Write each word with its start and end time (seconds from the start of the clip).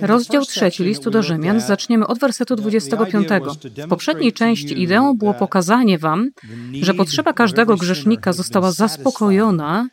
Rozdział 0.00 0.44
trzeci 0.44 0.84
listu 0.84 1.10
do 1.10 1.22
Rzymian 1.22 1.60
zaczniemy 1.60 2.06
od 2.06 2.18
wersetu 2.18 2.56
25. 2.56 3.28
W 3.76 3.88
poprzedniej 3.88 4.32
części 4.32 4.82
ideą 4.82 5.16
było 5.16 5.34
pokazanie 5.34 5.98
wam, 5.98 6.30
że 6.80 6.94
potrzeba 6.94 7.32
każdego 7.32 7.76
grzesznika 7.76 8.32
została 8.32 8.72
zaspokojona 8.72 9.88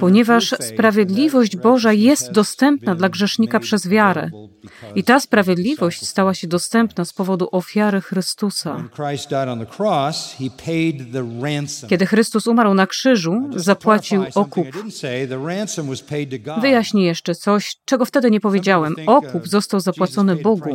Ponieważ 0.00 0.54
sprawiedliwość 0.60 1.56
Boża 1.56 1.92
jest 1.92 2.32
dostępna 2.32 2.94
dla 2.94 3.08
grzesznika 3.08 3.60
przez 3.60 3.88
wiarę. 3.88 4.30
I 4.94 5.04
ta 5.04 5.20
sprawiedliwość 5.20 6.06
stała 6.08 6.34
się 6.34 6.46
dostępna 6.46 7.04
z 7.04 7.12
powodu 7.12 7.48
ofiary 7.52 8.00
Chrystusa. 8.00 8.84
Kiedy 11.88 12.06
Chrystus 12.06 12.46
umarł 12.46 12.74
na 12.74 12.86
krzyżu, 12.86 13.50
zapłacił 13.56 14.24
okup. 14.34 14.68
Wyjaśnię 16.60 17.04
jeszcze 17.04 17.34
coś, 17.34 17.76
czego 17.84 18.04
wtedy 18.04 18.30
nie 18.30 18.40
powiedziałem. 18.40 18.96
Okup 19.06 19.48
został 19.48 19.80
zapłacony 19.80 20.36
Bogu. 20.36 20.70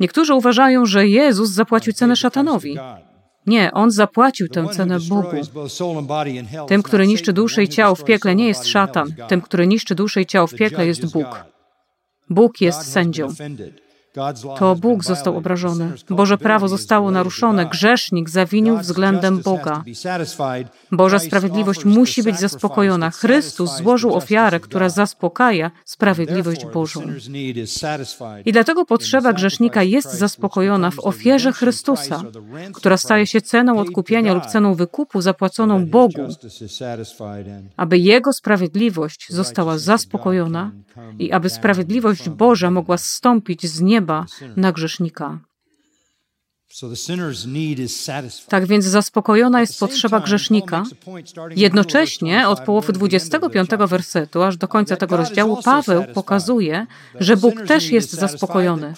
Niektórzy 0.00 0.34
uważają, 0.34 0.86
że 0.86 1.08
Jezus 1.08 1.50
zapłacił 1.50 1.92
cenę 1.92 2.16
szatanowi. 2.16 2.76
Nie, 3.46 3.72
on 3.72 3.90
zapłacił 3.90 4.48
tę 4.48 4.68
cenę 4.68 4.98
Bogu. 5.08 5.36
Tym, 6.68 6.82
który 6.82 7.06
niszczy 7.06 7.32
duszę 7.32 7.62
i 7.62 7.68
ciało 7.68 7.94
w 7.94 8.04
piekle, 8.04 8.34
nie 8.34 8.48
jest 8.48 8.66
szatan. 8.66 9.14
Tym, 9.28 9.40
który 9.40 9.66
niszczy 9.66 9.94
duszę 9.94 10.20
i 10.20 10.26
ciało 10.26 10.46
w 10.46 10.54
piekle, 10.54 10.86
jest 10.86 11.12
Bóg. 11.12 11.44
Bóg 12.30 12.60
jest 12.60 12.92
sędzią. 12.92 13.28
To 14.58 14.76
Bóg 14.76 15.04
został 15.04 15.36
obrażony. 15.36 15.92
Boże 16.10 16.38
prawo 16.38 16.68
zostało 16.68 17.10
naruszone. 17.10 17.66
Grzesznik 17.66 18.30
zawinił 18.30 18.78
względem 18.78 19.38
Boga. 19.42 19.84
Boża 20.92 21.18
sprawiedliwość 21.18 21.84
musi 21.84 22.22
być 22.22 22.38
zaspokojona. 22.38 23.10
Chrystus 23.10 23.76
złożył 23.76 24.14
ofiarę, 24.14 24.60
która 24.60 24.88
zaspokaja 24.88 25.70
sprawiedliwość 25.84 26.66
Bożą. 26.66 27.02
I 28.44 28.52
dlatego 28.52 28.84
potrzeba 28.84 29.32
grzesznika 29.32 29.82
jest 29.82 30.12
zaspokojona 30.12 30.90
w 30.90 30.98
ofierze 30.98 31.52
Chrystusa, 31.52 32.22
która 32.74 32.96
staje 32.96 33.26
się 33.26 33.40
ceną 33.40 33.78
odkupienia 33.78 34.34
lub 34.34 34.46
ceną 34.46 34.74
wykupu 34.74 35.20
zapłaconą 35.20 35.86
Bogu, 35.86 36.28
aby 37.76 37.98
Jego 37.98 38.32
sprawiedliwość 38.32 39.26
została 39.28 39.78
zaspokojona 39.78 40.70
i 41.18 41.32
aby 41.32 41.50
sprawiedliwość 41.50 42.28
Boża 42.28 42.70
mogła 42.70 42.98
zstąpić 42.98 43.66
z 43.66 43.80
nieba 43.80 44.01
na 44.56 44.72
grzesznika. 44.72 45.38
Tak 48.48 48.66
więc 48.66 48.84
zaspokojona 48.84 49.60
jest 49.60 49.80
potrzeba 49.80 50.20
grzesznika. 50.20 50.82
Jednocześnie 51.56 52.48
od 52.48 52.60
połowy 52.60 52.92
25 52.92 53.70
wersetu 53.70 54.42
aż 54.42 54.56
do 54.56 54.68
końca 54.68 54.96
tego 54.96 55.16
rozdziału 55.16 55.62
Paweł 55.62 56.04
pokazuje, 56.14 56.86
że 57.20 57.36
Bóg 57.36 57.62
też 57.66 57.90
jest 57.90 58.12
zaspokojony. 58.12 58.94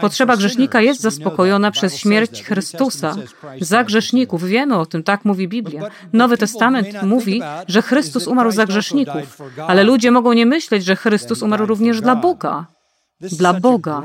Potrzeba 0.00 0.36
grzesznika 0.36 0.80
jest 0.80 1.00
zaspokojona 1.00 1.70
przez 1.70 1.96
śmierć 1.96 2.42
Chrystusa 2.42 3.16
za 3.60 3.84
grzeszników. 3.84 4.44
Wiemy 4.44 4.76
o 4.76 4.86
tym, 4.86 5.02
tak 5.02 5.24
mówi 5.24 5.48
Biblia. 5.48 5.90
Nowy 6.12 6.38
Testament 6.38 7.02
mówi, 7.02 7.42
że 7.68 7.82
Chrystus 7.82 8.26
umarł 8.26 8.50
za 8.50 8.66
grzeszników, 8.66 9.42
ale 9.66 9.84
ludzie 9.84 10.10
mogą 10.10 10.32
nie 10.32 10.46
myśleć, 10.46 10.84
że 10.84 10.96
Chrystus 10.96 11.42
umarł 11.42 11.66
również 11.66 12.00
dla 12.00 12.16
Boga 12.16 12.73
dla 13.20 13.60
Boga. 13.60 14.02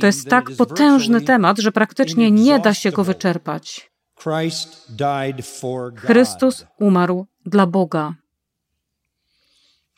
To 0.00 0.06
jest 0.06 0.28
tak 0.28 0.50
potężny 0.56 1.20
temat, 1.20 1.58
że 1.58 1.72
praktycznie 1.72 2.30
nie 2.30 2.58
da 2.58 2.74
się 2.74 2.92
go 2.92 3.04
wyczerpać. 3.04 3.90
Chrystus 5.96 6.66
umarł 6.78 7.26
dla 7.46 7.66
Boga. 7.66 8.14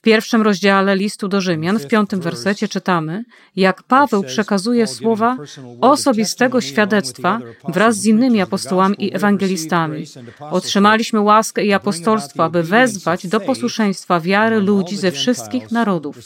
pierwszym 0.05 0.43
rozdziale 0.43 0.97
listu 0.97 1.29
do 1.29 1.41
Rzymian, 1.41 1.79
w 1.79 1.87
piątym 1.87 2.21
wersecie 2.21 2.69
czytamy, 2.69 3.25
jak 3.57 3.83
Paweł 3.83 4.23
przekazuje 4.23 4.87
słowa 4.87 5.37
osobistego 5.81 6.61
świadectwa 6.61 7.41
wraz 7.69 7.97
z 7.97 8.07
innymi 8.07 8.41
apostołami 8.41 8.97
i 8.99 9.15
ewangelistami. 9.15 10.05
Otrzymaliśmy 10.41 11.21
łaskę 11.21 11.65
i 11.65 11.73
apostolstwo, 11.73 12.45
aby 12.45 12.63
wezwać 12.63 13.27
do 13.27 13.41
posłuszeństwa 13.41 14.21
wiary 14.21 14.61
ludzi 14.61 14.97
ze 14.97 15.11
wszystkich 15.11 15.71
narodów. 15.71 16.17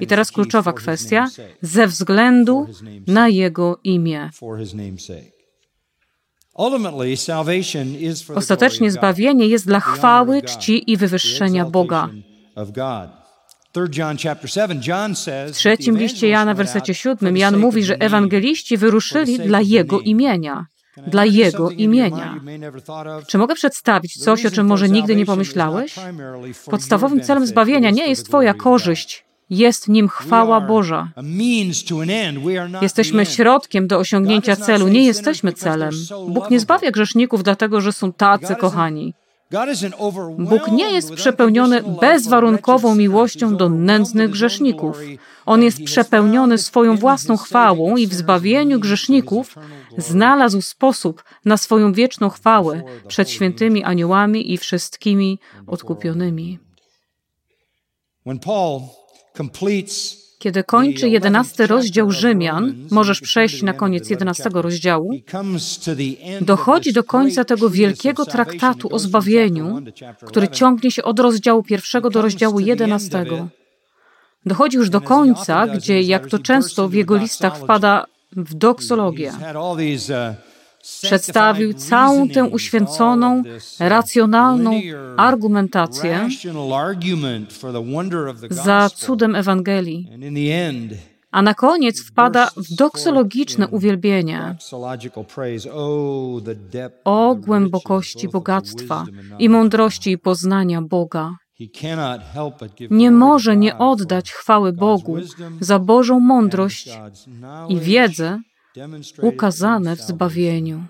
I 0.00 0.06
teraz 0.06 0.32
kluczowa 0.32 0.72
kwestia, 0.72 1.28
ze 1.62 1.86
względu 1.86 2.66
na 3.06 3.28
Jego 3.28 3.78
imię. 3.84 4.30
Ostatecznie 8.34 8.90
zbawienie 8.90 9.46
jest 9.46 9.66
dla 9.66 9.80
chwały, 9.80 10.42
czci 10.42 10.90
i 10.92 10.96
wywyższenia 10.96 11.64
Boga. 11.64 12.08
W 15.46 15.52
trzecim 15.52 15.98
liście 15.98 16.28
Jana, 16.28 16.54
w 16.54 16.56
wersecie 16.56 16.94
siódmym, 16.94 17.36
Jan 17.36 17.56
mówi, 17.56 17.84
że 17.84 17.96
ewangeliści 18.00 18.76
wyruszyli 18.76 19.38
dla 19.38 19.60
Jego 19.60 20.00
imienia. 20.00 20.66
Dla 21.06 21.24
Jego 21.24 21.70
imienia. 21.70 22.40
Czy 23.26 23.38
mogę 23.38 23.54
przedstawić 23.54 24.18
coś, 24.18 24.46
o 24.46 24.50
czym 24.50 24.66
może 24.66 24.88
nigdy 24.88 25.16
nie 25.16 25.26
pomyślałeś? 25.26 25.94
Podstawowym 26.70 27.20
celem 27.20 27.46
zbawienia 27.46 27.90
nie 27.90 28.06
jest 28.06 28.26
Twoja 28.26 28.54
korzyść, 28.54 29.24
jest 29.50 29.88
nim 29.88 30.08
chwała 30.08 30.60
Boża. 30.60 31.12
Jesteśmy 32.82 33.26
środkiem 33.26 33.86
do 33.86 33.98
osiągnięcia 33.98 34.56
celu, 34.56 34.88
nie 34.88 35.06
jesteśmy 35.06 35.52
celem. 35.52 35.90
Bóg 36.28 36.50
nie 36.50 36.60
zbawia 36.60 36.90
grzeszników 36.90 37.42
dlatego, 37.42 37.80
że 37.80 37.92
są 37.92 38.12
tacy 38.12 38.56
kochani. 38.56 39.14
Bóg 40.38 40.68
nie 40.72 40.92
jest 40.92 41.14
przepełniony 41.14 41.82
bezwarunkową 42.00 42.94
miłością 42.94 43.56
do 43.56 43.68
nędznych 43.68 44.30
grzeszników. 44.30 44.98
On 45.46 45.62
jest 45.62 45.84
przepełniony 45.84 46.58
swoją 46.58 46.96
własną 46.96 47.36
chwałą 47.36 47.96
i 47.96 48.06
w 48.06 48.14
zbawieniu 48.14 48.80
grzeszników 48.80 49.56
znalazł 49.98 50.60
sposób 50.62 51.24
na 51.44 51.56
swoją 51.56 51.92
wieczną 51.92 52.28
chwałę 52.28 52.82
przed 53.08 53.30
świętymi 53.30 53.84
aniołami 53.84 54.52
i 54.52 54.58
wszystkimi 54.58 55.38
odkupionymi. 55.66 56.58
Kiedy 60.40 60.64
kończy 60.64 61.08
jedenasty 61.08 61.66
rozdział 61.66 62.10
Rzymian, 62.10 62.74
możesz 62.90 63.20
przejść 63.20 63.62
na 63.62 63.72
koniec 63.72 64.10
jedenastego 64.10 64.62
rozdziału, 64.62 65.10
dochodzi 66.40 66.92
do 66.92 67.04
końca 67.04 67.44
tego 67.44 67.70
wielkiego 67.70 68.26
traktatu 68.26 68.94
o 68.94 68.98
zbawieniu, 68.98 69.82
który 70.26 70.48
ciągnie 70.48 70.90
się 70.90 71.02
od 71.02 71.18
rozdziału 71.20 71.62
pierwszego 71.62 72.10
do 72.10 72.22
rozdziału 72.22 72.60
jedenastego. 72.60 73.48
Dochodzi 74.46 74.76
już 74.76 74.90
do 74.90 75.00
końca, 75.00 75.66
gdzie, 75.66 76.02
jak 76.02 76.26
to 76.26 76.38
często 76.38 76.88
w 76.88 76.94
jego 76.94 77.16
listach 77.16 77.58
wpada 77.58 78.06
w 78.32 78.54
doksologię, 78.54 79.32
Przedstawił 80.82 81.74
całą 81.74 82.28
tę 82.28 82.44
uświęconą, 82.44 83.42
racjonalną 83.78 84.80
argumentację 85.16 86.28
za 88.50 88.90
cudem 88.94 89.34
Ewangelii. 89.34 90.08
A 91.30 91.42
na 91.42 91.54
koniec 91.54 92.00
wpada 92.00 92.50
w 92.56 92.74
doksologiczne 92.74 93.68
uwielbienie. 93.68 94.56
O 97.04 97.34
głębokości 97.34 98.28
bogactwa 98.28 99.04
i 99.38 99.48
mądrości 99.48 100.10
i 100.10 100.18
poznania 100.18 100.82
Boga. 100.82 101.30
Nie 102.90 103.10
może 103.10 103.56
nie 103.56 103.78
oddać 103.78 104.32
chwały 104.32 104.72
Bogu 104.72 105.16
za 105.60 105.78
Bożą 105.78 106.20
mądrość 106.20 106.98
i 107.68 107.76
wiedzę, 107.76 108.38
ukazane 109.22 109.96
w 109.96 110.00
zbawieniu. 110.00 110.84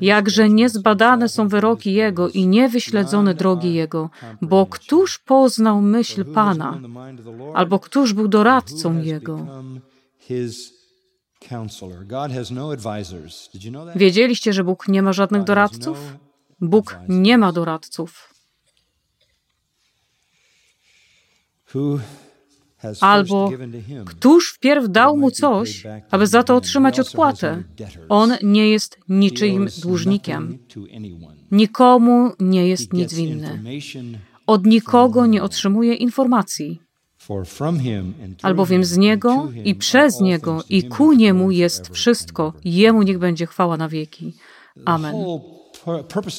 Jakże 0.00 0.48
niezbadane 0.48 1.28
są 1.28 1.48
wyroki 1.48 1.92
Jego 1.92 2.28
i 2.28 2.46
niewyśledzone 2.46 3.34
drogi 3.34 3.74
Jego, 3.74 4.10
bo 4.42 4.66
któż 4.66 5.18
poznał 5.18 5.80
myśl 5.82 6.24
Pana, 6.24 6.80
albo 7.54 7.78
któż 7.78 8.12
był 8.12 8.28
doradcą 8.28 9.02
Jego? 9.02 9.46
Wiedzieliście, 13.96 14.52
że 14.52 14.64
Bóg 14.64 14.88
nie 14.88 15.02
ma 15.02 15.12
żadnych 15.12 15.44
doradców? 15.44 15.98
Bóg 16.60 16.98
nie 17.08 17.38
ma 17.38 17.52
doradców. 17.52 18.34
Albo 23.00 23.50
któż 24.04 24.52
wpierw 24.52 24.88
dał 24.88 25.16
mu 25.16 25.30
coś, 25.30 25.86
aby 26.10 26.26
za 26.26 26.42
to 26.42 26.56
otrzymać 26.56 27.00
odpłatę? 27.00 27.62
On 28.08 28.32
nie 28.42 28.70
jest 28.70 28.98
niczyim 29.08 29.68
dłużnikiem. 29.82 30.58
Nikomu 31.50 32.32
nie 32.40 32.68
jest 32.68 32.92
nic 32.92 33.14
winny. 33.14 33.62
Od 34.46 34.66
nikogo 34.66 35.26
nie 35.26 35.42
otrzymuje 35.42 35.94
informacji. 35.94 36.80
Albowiem 38.42 38.84
z 38.84 38.96
Niego 38.96 39.48
i 39.64 39.74
przez 39.74 40.20
Niego 40.20 40.64
i 40.68 40.82
ku 40.82 41.12
Niemu 41.12 41.50
jest 41.50 41.88
wszystko. 41.88 42.52
Jemu 42.64 43.02
niech 43.02 43.18
będzie 43.18 43.46
chwała 43.46 43.76
na 43.76 43.88
wieki. 43.88 44.34
Amen. 44.84 45.14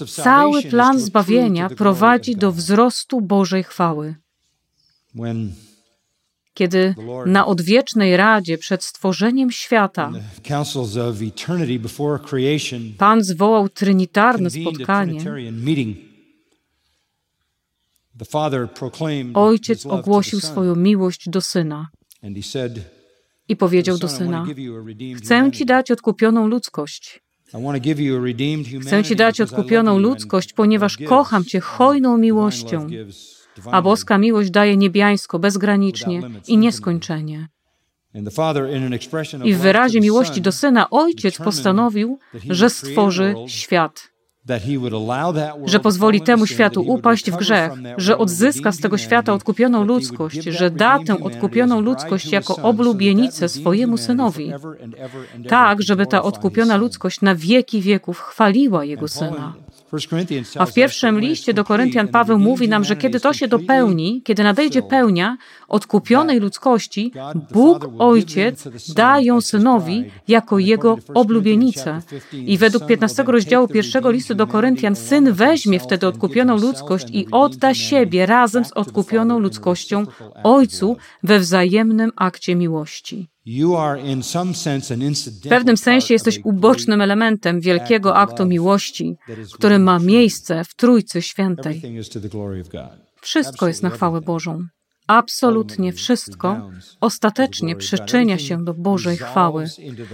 Cały 0.08 0.64
plan 0.64 1.00
zbawienia 1.00 1.70
prowadzi 1.70 2.36
do 2.36 2.52
wzrostu 2.52 3.22
Bożej 3.22 3.64
chwały. 3.64 4.16
Kiedy 6.58 6.96
na 7.26 7.46
odwiecznej 7.46 8.18
Radzie 8.18 8.58
przed 8.58 8.84
stworzeniem 8.84 9.52
świata 9.52 10.12
Pan 12.98 13.24
zwołał 13.24 13.70
trinitarne 13.70 14.50
spotkanie, 14.50 15.20
Ojciec 19.34 19.86
ogłosił 19.86 20.40
swoją 20.40 20.76
miłość 20.76 21.30
do 21.30 21.42
Syna. 21.42 21.90
I 23.50 23.56
powiedział 23.56 23.98
do 23.98 24.10
Syna, 24.10 24.46
chcę 25.18 25.52
Ci 25.52 25.66
dać 25.66 25.92
odkupioną 25.92 26.48
ludzkość. 26.48 27.22
Chcę 28.82 29.04
Ci 29.04 29.16
dać 29.16 29.42
odkupioną 29.42 30.00
ludzkość, 30.00 30.54
ponieważ 30.54 30.98
kocham 30.98 31.46
Cię 31.46 31.60
hojną 31.60 32.18
miłością, 32.18 32.88
a 33.72 33.82
boska 33.82 34.18
miłość 34.18 34.52
daje 34.52 34.78
niebiańsko, 34.78 35.40
bezgranicznie 35.40 36.22
i 36.48 36.58
nieskończenie. 36.58 37.48
I 39.44 39.54
w 39.54 39.58
wyrazie 39.58 40.02
miłości 40.02 40.42
do 40.42 40.52
Syna 40.52 40.90
Ojciec 40.90 41.38
postanowił, 41.38 42.20
że 42.50 42.70
stworzy 42.70 43.36
świat 43.48 44.17
że 45.66 45.80
pozwoli 45.80 46.22
temu 46.22 46.46
światu 46.46 46.82
upaść 46.82 47.32
w 47.32 47.36
grzech, 47.36 47.72
że 47.98 48.18
odzyska 48.18 48.72
z 48.72 48.80
tego 48.80 48.98
świata 48.98 49.34
odkupioną 49.34 49.84
ludzkość, 49.84 50.44
że 50.44 50.72
da 50.72 51.00
tę 51.04 51.20
odkupioną 51.20 51.82
ludzkość 51.82 52.32
jako 52.32 52.56
oblubienicę 52.56 53.50
swojemu 53.50 53.98
synowi, 53.98 54.52
tak, 55.48 55.82
żeby 55.82 56.06
ta 56.06 56.24
odkupiona 56.24 56.78
ludzkość 56.78 57.22
na 57.22 57.36
wieki 57.36 57.82
wieków 57.82 58.20
chwaliła 58.20 58.86
jego 58.86 59.08
syna. 59.08 59.54
A 60.58 60.66
w 60.66 60.74
pierwszym 60.74 61.20
liście 61.20 61.54
do 61.54 61.64
Koryntian 61.64 62.08
Paweł 62.08 62.40
mówi 62.40 62.70
nam, 62.70 62.84
że 62.84 62.96
kiedy 62.96 63.20
to 63.20 63.34
się 63.34 63.48
dopełni, 63.48 64.22
kiedy 64.24 64.44
nadejdzie 64.44 64.82
pełnia 64.82 65.38
odkupionej 65.68 66.40
ludzkości, 66.40 67.12
Bóg 67.52 67.90
Ojciec 68.00 68.70
da 68.94 69.20
ją 69.20 69.42
synowi 69.42 70.04
jako 70.28 70.60
jego 70.60 70.98
oblubienicę. 71.14 72.02
I 72.34 72.58
według 72.58 72.86
15 72.86 73.24
rozdziału 73.24 73.68
pierwszego 73.68 74.12
listu 74.12 74.36
do 74.38 74.48
Koryntian 74.48 74.96
syn 74.96 75.34
weźmie 75.34 75.80
wtedy 75.80 76.08
odkupioną 76.08 76.58
ludzkość 76.58 77.08
i 77.12 77.28
odda 77.32 77.74
siebie 77.74 78.26
razem 78.26 78.66
z 78.66 78.72
odkupioną 78.72 79.40
ludzkością 79.40 80.06
Ojcu 80.44 80.98
we 81.24 81.40
wzajemnym 81.40 82.12
akcie 82.16 82.56
miłości. 82.56 83.30
W 85.46 85.50
pewnym 85.50 85.78
sensie 85.78 86.14
jesteś 86.14 86.40
ubocznym 86.44 87.02
elementem 87.02 87.62
wielkiego 87.62 88.16
aktu 88.16 88.46
miłości, 88.46 89.16
który 89.54 89.80
ma 89.80 90.00
miejsce 90.00 90.64
w 90.64 90.76
Trójcy 90.76 91.22
Świętej. 91.22 91.82
Wszystko 93.22 93.68
jest 93.68 93.84
na 93.84 93.90
chwałę 93.90 94.22
Bożą. 94.22 94.68
Absolutnie 95.08 95.94
wszystko 95.94 96.70
ostatecznie 97.02 97.76
przyczynia 97.76 98.38
się 98.38 98.64
do 98.64 98.74
Bożej 98.74 99.18
chwały. 99.18 99.66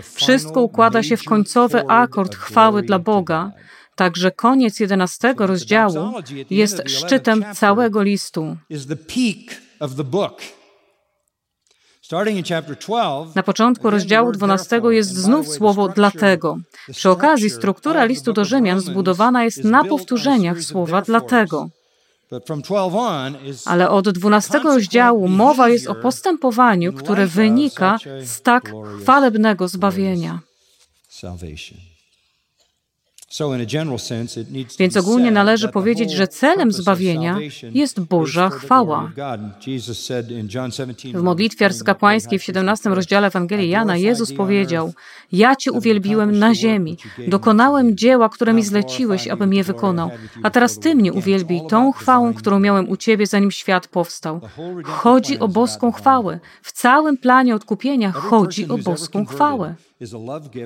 Wszystko 0.01 0.61
układa 0.61 1.03
się 1.03 1.17
w 1.17 1.23
końcowy 1.23 1.87
akord 1.87 2.35
chwały 2.35 2.83
dla 2.83 2.99
Boga, 2.99 3.51
Także 3.95 4.31
koniec 4.31 4.79
jedenastego 4.79 5.47
rozdziału 5.47 6.13
jest 6.49 6.83
szczytem 6.89 7.45
całego 7.53 8.03
listu. 8.03 8.57
Na 13.35 13.43
początku 13.43 13.89
rozdziału 13.89 14.31
12 14.31 14.81
jest 14.89 15.13
znów 15.15 15.47
słowo 15.47 15.89
dlatego. 15.89 16.57
Przy 16.91 17.09
okazji 17.09 17.49
struktura 17.49 18.05
listu 18.05 18.33
do 18.33 18.45
Rzymian 18.45 18.79
zbudowana 18.79 19.43
jest 19.43 19.63
na 19.63 19.83
powtórzeniach 19.83 20.61
słowa 20.61 21.01
dlatego. 21.01 21.69
Ale 23.65 23.89
od 23.89 24.09
12 24.09 24.59
rozdziału 24.59 25.27
mowa 25.27 25.69
jest 25.69 25.87
o 25.87 25.95
postępowaniu, 25.95 26.93
które 26.93 27.27
wynika 27.27 27.97
z 28.23 28.41
tak 28.41 28.71
chwalebnego 29.01 29.67
zbawienia. 29.67 30.39
Więc 34.80 34.97
ogólnie 34.97 35.31
należy 35.31 35.69
powiedzieć, 35.69 36.12
że 36.12 36.27
celem 36.27 36.71
zbawienia 36.71 37.38
jest 37.74 38.00
Boża 38.00 38.50
chwała. 38.50 39.12
W 41.13 41.21
modlitwie 41.21 41.65
arcykapłańskiej 41.65 42.39
w 42.39 42.44
17 42.44 42.89
rozdziale 42.89 43.27
Ewangelii 43.27 43.69
Jana 43.69 43.97
Jezus 43.97 44.33
powiedział: 44.33 44.94
Ja 45.31 45.56
Cię 45.56 45.71
uwielbiłem 45.71 46.39
na 46.39 46.56
ziemi, 46.56 46.97
dokonałem 47.27 47.97
dzieła, 47.97 48.30
które 48.30 48.53
mi 48.53 48.63
zleciłeś, 48.63 49.27
abym 49.27 49.53
je 49.53 49.63
wykonał. 49.63 50.12
A 50.44 50.50
teraz 50.50 50.79
Ty 50.79 50.95
mnie 50.95 51.13
uwielbij 51.13 51.62
tą 51.69 51.91
chwałą, 51.91 52.33
którą 52.33 52.59
miałem 52.59 52.89
u 52.89 52.97
Ciebie, 52.97 53.27
zanim 53.27 53.51
świat 53.51 53.88
powstał. 53.88 54.41
Chodzi 54.83 55.39
o 55.39 55.47
boską 55.47 55.91
chwałę. 55.91 56.39
W 56.62 56.71
całym 56.71 57.18
planie 57.18 57.56
odkupienia 57.56 58.12
chodzi 58.12 58.68
o 58.69 58.77
boską 58.77 59.25
chwałę. 59.25 59.75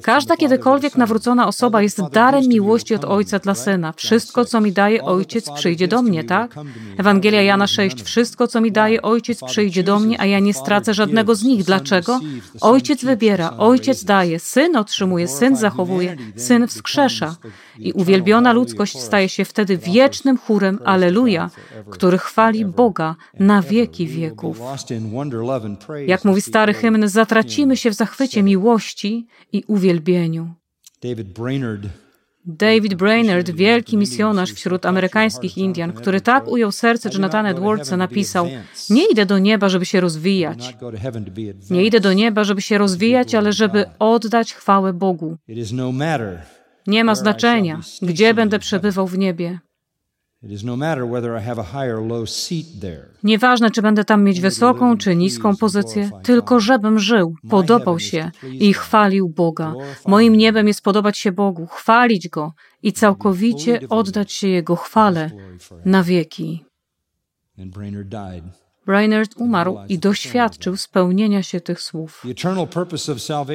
Każda 0.03 0.35
kiedykolwiek 0.35 0.97
nawrócona 0.97 1.47
osoba 1.47 1.81
jest 1.81 2.01
darem 2.11 2.47
miłości 2.47 2.95
od 2.95 3.05
Ojca 3.05 3.39
dla 3.39 3.55
Syna. 3.55 3.93
Wszystko, 3.93 4.45
co 4.45 4.61
mi 4.61 4.71
daje 4.71 5.03
Ojciec, 5.03 5.49
przyjdzie 5.49 5.87
do 5.87 6.01
mnie, 6.01 6.23
tak? 6.23 6.55
Ewangelia 6.97 7.41
Jana 7.41 7.67
6. 7.67 8.03
Wszystko, 8.03 8.47
co 8.47 8.61
mi 8.61 8.71
daje 8.71 9.01
Ojciec, 9.01 9.43
przyjdzie 9.43 9.83
do 9.83 9.99
mnie, 9.99 10.21
a 10.21 10.25
ja 10.25 10.39
nie 10.39 10.53
stracę 10.53 10.93
żadnego 10.93 11.35
z 11.35 11.43
nich. 11.43 11.63
Dlaczego? 11.63 12.19
Ojciec 12.61 13.05
wybiera, 13.05 13.57
Ojciec 13.57 14.03
daje, 14.03 14.39
Syn 14.39 14.75
otrzymuje, 14.75 15.27
Syn 15.27 15.55
zachowuje, 15.55 16.15
Syn 16.35 16.67
wskrzesza. 16.67 17.35
I 17.79 17.93
uwielbiona 17.93 18.53
ludzkość 18.53 18.99
staje 18.99 19.29
się 19.29 19.45
wtedy 19.45 19.77
wiecznym 19.77 20.37
chórem 20.37 20.79
Aleluja, 20.85 21.49
który 21.89 22.17
chwali 22.17 22.65
Boga 22.65 23.15
na 23.39 23.61
wieki 23.61 24.07
wieków. 24.07 24.61
Jak 26.05 26.25
mówi 26.25 26.41
stary 26.41 26.73
hymn, 26.73 27.07
zatracimy 27.07 27.77
się 27.77 27.89
w 27.89 27.93
zachwycie 27.93 28.43
miłości 28.43 29.26
i 29.51 29.63
uwielbieniu. 29.67 30.53
David 32.49 32.95
Brainerd, 32.95 33.49
wielki 33.49 33.97
misjonarz 33.97 34.53
wśród 34.53 34.85
amerykańskich 34.85 35.57
Indian, 35.57 35.93
który 35.93 36.21
tak 36.21 36.47
ujął 36.47 36.71
serce 36.71 37.09
Jonathana 37.13 37.49
Edwardsa, 37.49 37.97
napisał: 37.97 38.47
Nie 38.89 39.05
idę 39.11 39.25
do 39.25 39.39
nieba, 39.39 39.69
żeby 39.69 39.85
się 39.85 39.99
rozwijać. 40.01 40.75
Nie 41.69 41.85
idę 41.85 41.99
do 41.99 42.13
nieba, 42.13 42.43
żeby 42.43 42.61
się 42.61 42.77
rozwijać, 42.77 43.35
ale 43.35 43.53
żeby 43.53 43.85
oddać 43.99 44.53
chwałę 44.53 44.93
Bogu. 44.93 45.37
Nie 46.87 47.03
ma 47.03 47.15
znaczenia, 47.15 47.81
gdzie 48.01 48.33
będę 48.33 48.59
przebywał 48.59 49.07
w 49.07 49.17
niebie. 49.17 49.59
Nieważne, 53.23 53.71
czy 53.71 53.81
będę 53.81 54.03
tam 54.03 54.23
mieć 54.23 54.41
wysoką 54.41 54.97
czy 54.97 55.15
niską 55.15 55.55
pozycję, 55.55 56.09
tylko 56.23 56.59
żebym 56.59 56.99
żył, 56.99 57.35
podobał 57.49 57.99
się 57.99 58.31
i 58.51 58.73
chwalił 58.73 59.29
Boga. 59.29 59.73
Moim 60.07 60.35
niebem 60.35 60.67
jest 60.67 60.81
podobać 60.81 61.17
się 61.17 61.31
Bogu, 61.31 61.67
chwalić 61.67 62.29
Go 62.29 62.53
i 62.83 62.93
całkowicie 62.93 63.79
oddać 63.89 64.31
się 64.31 64.47
Jego 64.47 64.75
chwale 64.75 65.31
na 65.85 66.03
wieki. 66.03 66.65
Brainerd 68.85 69.31
umarł 69.37 69.77
i 69.89 69.99
doświadczył 69.99 70.77
spełnienia 70.77 71.43
się 71.43 71.61
tych 71.61 71.81
słów. 71.81 72.23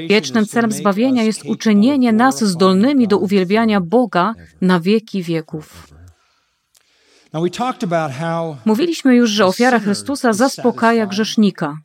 Wiecznym 0.08 0.46
celem 0.46 0.72
zbawienia 0.72 1.22
jest 1.22 1.44
uczynienie 1.44 2.12
nas 2.12 2.44
zdolnymi 2.44 3.08
do 3.08 3.18
uwielbiania 3.18 3.80
Boga 3.80 4.34
na 4.60 4.80
wieki 4.80 5.22
wieków. 5.22 5.92
Mówiliśmy 8.64 9.16
już, 9.16 9.30
że 9.30 9.46
ofiara 9.46 9.78
Chrystusa 9.78 10.32
zaspokaja 10.32 11.06
grzesznika. 11.06 11.76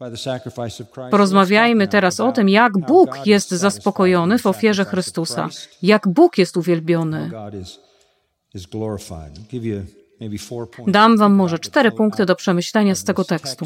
Porozmawiajmy 1.12 1.88
teraz 1.88 2.20
o 2.20 2.32
tym, 2.32 2.50
jak 2.50 2.74
Bóg 2.77 3.10
jest 3.25 3.50
zaspokojony 3.50 4.39
w 4.39 4.46
ofierze 4.46 4.86
Chrystusa, 4.86 5.50
jak 5.82 6.08
Bóg 6.08 6.38
jest 6.38 6.58
uwielbiony. 6.58 7.32
Dam 10.88 11.18
Wam 11.18 11.34
może 11.34 11.60
cztery 11.60 11.92
punkty 11.92 12.25
do 12.25 12.36
przemyślenia 12.36 12.96
z 12.96 13.04
tego 13.04 13.24
tekstu. 13.24 13.66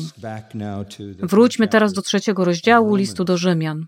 Wróćmy 1.19 1.67
teraz 1.67 1.93
do 1.93 2.01
trzeciego 2.01 2.45
rozdziału 2.45 2.95
listu 2.95 3.23
do 3.23 3.37
Rzymian. 3.37 3.85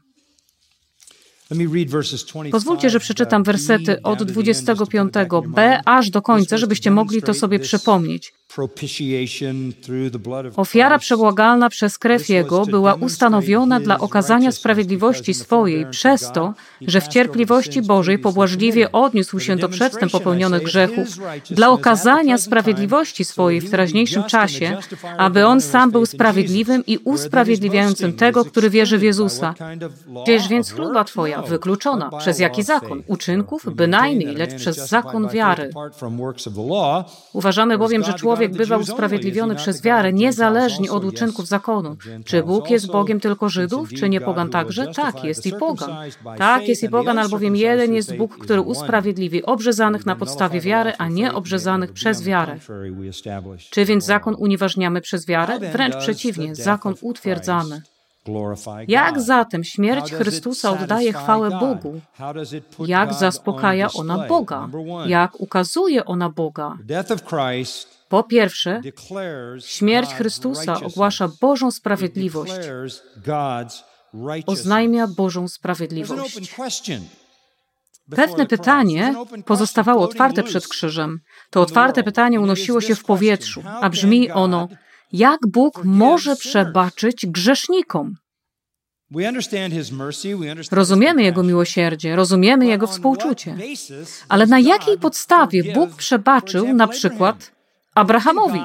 Pozwólcie, 2.51 2.89
że 2.89 2.99
przeczytam 2.99 3.43
wersety 3.43 4.01
od 4.01 4.19
25b 4.19 5.79
aż 5.85 6.09
do 6.09 6.21
końca, 6.21 6.57
żebyście 6.57 6.91
mogli 6.91 7.21
to 7.21 7.33
sobie 7.33 7.59
przypomnieć. 7.59 8.33
Ofiara 10.55 10.99
przebłagalna 10.99 11.69
przez 11.69 11.97
krew 11.97 12.29
Jego 12.29 12.65
była 12.65 12.93
ustanowiona 12.93 13.79
dla 13.79 13.99
okazania 13.99 14.51
sprawiedliwości 14.51 15.33
swojej 15.33 15.85
przez 15.85 16.31
to, 16.31 16.53
że 16.81 17.01
w 17.01 17.07
cierpliwości 17.07 17.81
Bożej 17.81 18.19
pobłażliwie 18.19 18.91
odniósł 18.91 19.39
się 19.39 19.55
do 19.55 19.69
przedtem 19.69 20.09
popełnionych 20.09 20.63
grzechów, 20.63 21.07
dla 21.51 21.69
okazania 21.69 22.37
sprawiedliwości 22.37 23.25
swojej 23.25 23.61
w 23.61 23.71
teraźniejszym 23.71 24.23
czasie, 24.23 24.77
aby 25.17 25.45
On 25.45 25.61
sam 25.61 25.91
był 25.91 26.05
sprawiedliwym 26.05 26.83
i 26.87 26.97
usprawiedliwiającym 26.97 28.13
tego, 28.13 28.45
który 28.45 28.69
wierzy 28.69 28.97
w 28.97 29.03
Jezusa. 29.03 29.53
Gdzież 30.23 30.47
więc 30.47 30.71
chluba 30.71 31.03
Twoja 31.03 31.41
wykluczona? 31.41 32.09
Przez 32.19 32.39
jaki 32.39 32.63
zakon? 32.63 33.03
Uczynków? 33.07 33.75
Bynajmniej, 33.75 34.35
lecz 34.35 34.55
przez 34.55 34.89
zakon 34.89 35.27
wiary. 35.29 35.69
Uważamy 37.33 37.77
bowiem, 37.77 38.03
że 38.03 38.13
człowiek 38.13 38.42
człowiek 38.43 38.67
bywa 38.67 38.77
usprawiedliwiony 38.77 39.55
przez 39.55 39.81
wiarę, 39.81 40.13
niezależnie 40.13 40.91
od 40.91 41.05
uczynków 41.05 41.47
zakonu. 41.47 41.97
Czy 42.25 42.43
Bóg 42.43 42.69
jest 42.69 42.87
Bogiem 42.87 43.19
tylko 43.19 43.49
Żydów, 43.49 43.93
czy 43.93 44.09
nie 44.09 44.21
pogan 44.21 44.49
także? 44.49 44.87
Tak, 44.87 45.23
jest 45.23 45.45
i 45.45 45.51
pogan. 45.51 45.91
Tak, 46.37 46.67
jest 46.67 46.83
i 46.83 46.89
pogan, 46.89 47.19
albowiem 47.19 47.55
jeden 47.55 47.93
jest 47.93 48.17
Bóg, 48.17 48.37
który 48.37 48.61
usprawiedliwi 48.61 49.43
obrzezanych 49.43 50.05
na 50.05 50.15
podstawie 50.15 50.61
wiary, 50.61 50.93
a 50.97 51.07
nie 51.07 51.33
obrzezanych 51.33 51.91
przez 51.91 52.23
wiarę. 52.23 52.57
Czy 53.69 53.85
więc 53.85 54.05
zakon 54.05 54.35
unieważniamy 54.37 55.01
przez 55.01 55.25
wiarę? 55.25 55.59
Wręcz 55.59 55.95
przeciwnie, 55.95 56.55
zakon 56.55 56.95
utwierdzamy. 57.01 57.81
Jak 58.87 59.21
zatem 59.21 59.63
śmierć 59.63 60.11
Chrystusa 60.11 60.71
oddaje 60.71 61.13
chwałę 61.13 61.49
Bogu? 61.59 62.01
Jak 62.79 63.13
zaspokaja 63.13 63.87
ona 63.95 64.17
Boga? 64.27 64.69
Jak 65.05 65.41
ukazuje 65.41 66.05
ona 66.05 66.29
Boga? 66.29 66.77
Po 68.13 68.23
pierwsze, 68.23 68.81
śmierć 69.59 70.09
Chrystusa 70.13 70.81
ogłasza 70.81 71.29
Bożą 71.41 71.71
sprawiedliwość, 71.71 72.53
oznajmia 74.45 75.07
Bożą 75.07 75.47
sprawiedliwość. 75.47 76.55
Pewne 78.09 78.45
pytanie 78.45 79.15
pozostawało 79.45 80.03
otwarte 80.03 80.43
przed 80.43 80.67
krzyżem. 80.67 81.19
To 81.49 81.61
otwarte 81.61 82.03
pytanie 82.03 82.41
unosiło 82.41 82.81
się 82.81 82.95
w 82.95 83.03
powietrzu, 83.03 83.63
a 83.81 83.89
brzmi 83.89 84.31
ono: 84.31 84.67
jak 85.11 85.39
Bóg 85.47 85.83
może 85.83 86.35
przebaczyć 86.35 87.25
grzesznikom? 87.25 88.15
Rozumiemy 90.71 91.23
Jego 91.23 91.43
miłosierdzie, 91.43 92.15
rozumiemy 92.15 92.65
Jego 92.65 92.87
współczucie, 92.87 93.57
ale 94.29 94.45
na 94.45 94.59
jakiej 94.59 94.97
podstawie 94.97 95.73
Bóg 95.73 95.95
przebaczył 95.95 96.73
na 96.73 96.87
przykład 96.87 97.53
Abrahamowi. 97.95 98.59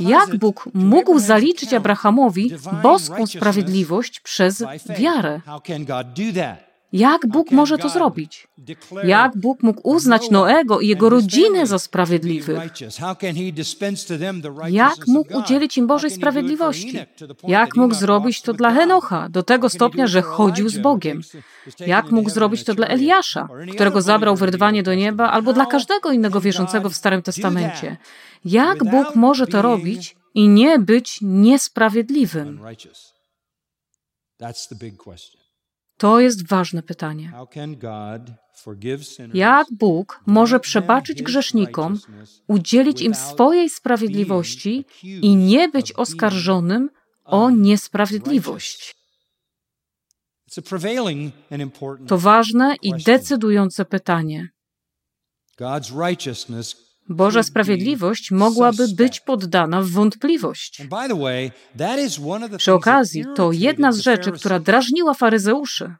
Jak 0.00 0.36
Bóg 0.36 0.68
mógł 0.74 1.18
zaliczyć 1.18 1.72
Abrahamowi 1.74 2.50
boską 2.82 3.26
sprawiedliwość 3.26 4.20
przez 4.20 4.64
wiarę? 4.98 5.40
Jak 6.92 7.26
Bóg 7.26 7.50
może 7.50 7.78
to 7.78 7.88
zrobić? 7.88 8.48
Jak 9.04 9.36
Bóg 9.36 9.62
mógł 9.62 9.88
uznać 9.88 10.30
Noego 10.30 10.80
i 10.80 10.88
jego 10.88 11.08
rodzinę 11.08 11.66
za 11.66 11.78
sprawiedliwych? 11.78 12.58
Jak 14.68 15.06
mógł 15.06 15.38
udzielić 15.38 15.78
im 15.78 15.86
Bożej 15.86 16.10
sprawiedliwości? 16.10 16.98
Jak 17.48 17.76
mógł 17.76 17.94
zrobić 17.94 18.42
to 18.42 18.52
dla 18.52 18.70
Henocha, 18.70 19.28
do 19.28 19.42
tego 19.42 19.68
stopnia, 19.68 20.06
że 20.06 20.22
chodził 20.22 20.68
z 20.68 20.78
Bogiem? 20.78 21.20
Jak 21.86 22.10
mógł 22.10 22.30
zrobić 22.30 22.64
to 22.64 22.74
dla 22.74 22.86
Eliasza, 22.86 23.48
którego 23.74 24.02
zabrał 24.02 24.36
wyrwanie 24.36 24.82
do 24.82 24.94
nieba, 24.94 25.30
albo 25.30 25.52
dla 25.52 25.66
każdego 25.66 26.12
innego 26.12 26.40
wierzącego 26.40 26.90
w 26.90 26.96
Starym 26.96 27.22
Testamencie? 27.22 27.96
Jak 28.44 28.84
Bóg 28.84 29.14
może 29.14 29.46
to 29.46 29.62
robić 29.62 30.16
i 30.34 30.48
nie 30.48 30.78
być 30.78 31.18
niesprawiedliwym? 31.22 32.60
To 36.02 36.20
jest 36.20 36.48
ważne 36.48 36.82
pytanie. 36.82 37.32
Jak 39.34 39.66
Bóg 39.70 40.20
może 40.26 40.60
przebaczyć 40.60 41.22
grzesznikom, 41.22 41.98
udzielić 42.46 43.02
im 43.02 43.14
swojej 43.14 43.70
sprawiedliwości 43.70 44.84
i 45.02 45.36
nie 45.36 45.68
być 45.68 45.92
oskarżonym 45.92 46.90
o 47.24 47.50
niesprawiedliwość? 47.50 48.96
To 52.08 52.18
ważne 52.18 52.76
i 52.82 52.92
decydujące 53.04 53.84
pytanie. 53.84 54.48
Boża 57.08 57.42
sprawiedliwość 57.42 58.30
mogłaby 58.30 58.88
być 58.88 59.20
poddana 59.20 59.82
w 59.82 59.88
wątpliwość. 59.88 60.82
Przy 62.56 62.72
okazji, 62.72 63.24
to 63.36 63.52
jedna 63.52 63.92
z 63.92 63.98
rzeczy, 63.98 64.32
która 64.32 64.60
drażniła 64.60 65.14
faryzeuszy. 65.14 65.94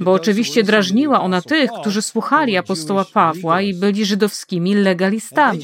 Bo 0.00 0.12
oczywiście 0.12 0.62
drażniła 0.62 1.20
ona 1.20 1.42
tych, 1.42 1.70
którzy 1.80 2.02
słuchali 2.02 2.56
apostoła 2.56 3.04
Pawła 3.04 3.60
i 3.62 3.74
byli 3.74 4.04
żydowskimi 4.04 4.74
legalistami. 4.74 5.60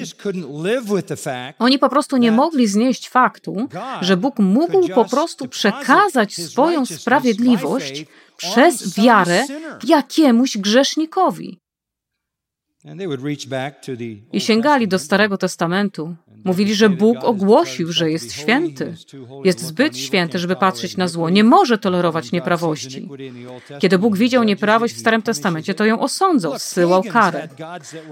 Oni 1.59 1.79
po 1.79 1.88
prostu 1.88 2.17
nie 2.17 2.33
mogli 2.33 2.67
znieść 2.67 3.09
faktu, 3.09 3.69
że 4.00 4.17
Bóg 4.17 4.38
mógł 4.38 4.88
po 4.88 5.05
prostu 5.05 5.49
przekazać 5.49 6.35
swoją 6.35 6.87
sprawiedliwość 6.87 8.05
przez 8.37 8.95
wiarę 8.95 9.45
jakiemuś 9.85 10.59
grzesznikowi. 10.59 11.59
I 14.32 14.40
sięgali 14.40 14.88
do 14.88 14.99
Starego 14.99 15.38
Testamentu. 15.38 16.16
Mówili, 16.45 16.75
że 16.75 16.88
Bóg 16.88 17.16
ogłosił, 17.23 17.92
że 17.92 18.11
jest 18.11 18.33
święty. 18.33 18.95
Jest 19.45 19.61
zbyt 19.61 19.99
święty, 19.99 20.38
żeby 20.38 20.57
patrzeć 20.57 20.97
na 20.97 21.09
zło. 21.09 21.30
Nie 21.30 21.45
może 21.45 21.78
tolerować 21.78 22.33
nieprawości. 22.33 23.09
Kiedy 23.78 23.99
Bóg 23.99 24.16
widział 24.16 24.45
nieprawość 24.45 24.95
w 24.95 24.99
Starym 24.99 25.23
Testamencie, 25.23 25.75
to 25.75 25.85
ją 25.85 26.00
osądzał, 26.00 26.59
zsyłał 26.59 27.02
karę. 27.02 27.49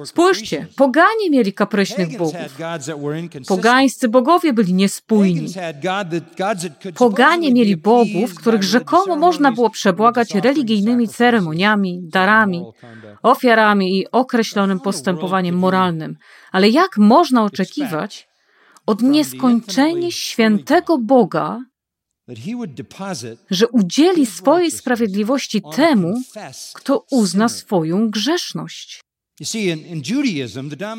Spójrzcie, 0.05 0.67
poganie 0.77 1.31
mieli 1.31 1.53
kapryśnych 1.53 2.19
bogów. 2.19 2.35
Pogańscy 3.49 4.09
bogowie 4.09 4.53
byli 4.53 4.75
niespójni. 4.75 5.47
Poganie 6.95 7.53
mieli 7.53 7.77
bogów, 7.77 8.35
których 8.35 8.63
rzekomo 8.63 9.17
można 9.17 9.53
było 9.53 9.71
przebłagać 9.71 10.35
religijnymi 10.35 11.09
ceremoniami, 11.09 12.01
darami, 12.03 12.65
ofiarami 13.23 13.99
i 13.99 14.11
określonym 14.11 14.81
postępowaniem 14.81 15.59
moralnym. 15.59 16.17
Ale 16.53 16.69
jak 16.69 16.97
można 16.99 17.45
oczekiwać 17.45 18.29
od 18.87 19.03
nieskończenie 19.03 20.13
świętego 20.13 20.99
Boga, 20.99 21.61
że 23.51 23.69
udzieli 23.69 24.27
swojej 24.27 24.71
sprawiedliwości 24.71 25.63
temu, 25.77 26.23
kto 26.75 27.05
uzna 27.11 27.49
swoją 27.49 28.11
grzeszność? 28.11 29.01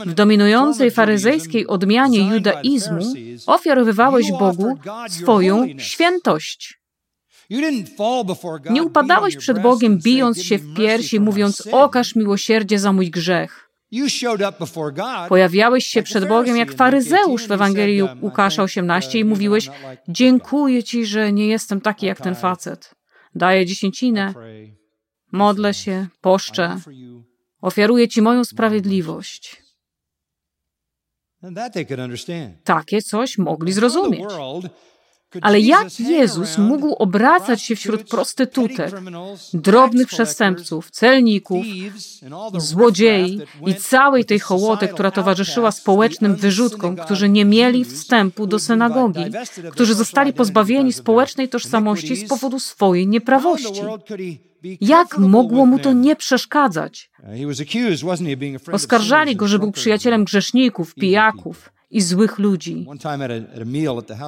W 0.06 0.13
dominującej 0.13 0.92
faryzejskiej 0.92 1.68
odmianie 1.68 2.20
judaizmu 2.20 3.13
ofiarowywałeś 3.46 4.32
Bogu 4.32 4.77
swoją 5.10 5.66
świętość. 5.77 6.80
Nie 8.70 8.84
upadałeś 8.84 9.38
przed 9.38 9.62
Bogiem, 9.62 10.00
bijąc 10.00 10.42
się 10.42 10.58
w 10.58 10.74
piersi, 10.74 11.20
mówiąc: 11.20 11.68
Okaż 11.72 12.16
miłosierdzie 12.16 12.80
za 12.80 12.94
mój 12.94 13.10
grzech. 13.12 13.66
Pojawiałeś 15.29 15.86
się 15.86 16.03
przed 16.03 16.27
Bogiem 16.27 16.58
jak 16.58 16.74
faryzeusz 16.74 17.48
w 17.48 17.51
Ewangelii 17.51 18.01
Łukasza 18.22 18.63
18 18.63 19.20
i 19.20 19.25
mówiłeś: 19.25 19.70
Dziękuję 20.08 20.84
Ci, 20.84 21.06
że 21.06 21.32
nie 21.34 21.48
jestem 21.48 21.82
taki 21.82 22.06
jak 22.06 22.22
ten 22.22 22.36
facet. 22.36 22.96
Daję 23.36 23.65
dziesięcinę, 23.65 24.34
modlę 25.32 25.74
się, 25.74 26.08
poszczę, 26.22 26.79
ofiaruję 27.62 28.08
Ci 28.08 28.22
moją 28.22 28.44
sprawiedliwość. 28.44 29.63
Takie 32.63 33.01
coś 33.01 33.38
mogli 33.38 33.74
zrozumieć. 33.74 34.22
Ale 35.41 35.60
jak 35.60 36.00
Jezus 36.00 36.57
mógł 36.57 36.93
obracać 36.93 37.62
się 37.62 37.75
wśród 37.75 38.03
prostytutek, 38.03 38.91
drobnych 39.53 40.07
przestępców, 40.07 40.91
celników, 40.91 41.65
złodziei 42.57 43.41
i 43.67 43.75
całej 43.75 44.25
tej 44.25 44.39
hołoty, 44.39 44.88
która 44.88 45.12
towarzyszyła 45.12 45.72
społecznym 45.72 46.36
wyrzutkom, 46.36 46.96
którzy 46.96 47.29
nie 47.29 47.46
mieli 47.46 47.86
wstępu 47.86 48.48
do 48.48 48.60
synagogi, 48.60 49.25
którzy 49.72 49.93
zostali 49.93 50.34
pozbawieni 50.34 50.93
społecznej 50.93 51.50
tożsamości 51.50 52.15
z 52.15 52.27
powodu 52.27 52.60
swojej 52.60 53.07
nieprawości? 53.07 53.81
Jak 54.81 55.17
mogło 55.17 55.65
mu 55.65 55.79
to 55.79 55.93
nie 55.93 56.15
przeszkadzać? 56.15 57.10
Oskarżali 58.72 59.36
go, 59.36 59.48
że 59.48 59.60
był 59.60 59.72
przyjacielem 59.72 60.24
grzeszników, 60.24 60.96
pijaków 60.96 61.76
i 61.91 62.01
złych 62.01 62.39
ludzi. 62.39 62.86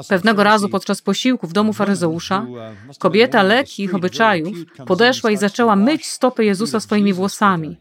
Pewnego 0.09 0.43
razu 0.43 0.69
podczas 0.69 1.01
posiłku 1.01 1.47
w 1.47 1.53
domu 1.53 1.73
faryzeusza 1.73 2.47
kobieta 2.99 3.43
lekkich 3.43 3.95
obyczajów 3.95 4.57
podeszła 4.85 5.31
i 5.31 5.37
zaczęła 5.37 5.75
myć 5.75 6.05
stopy 6.05 6.45
Jezusa 6.45 6.79
swoimi 6.79 7.13
włosami. 7.13 7.77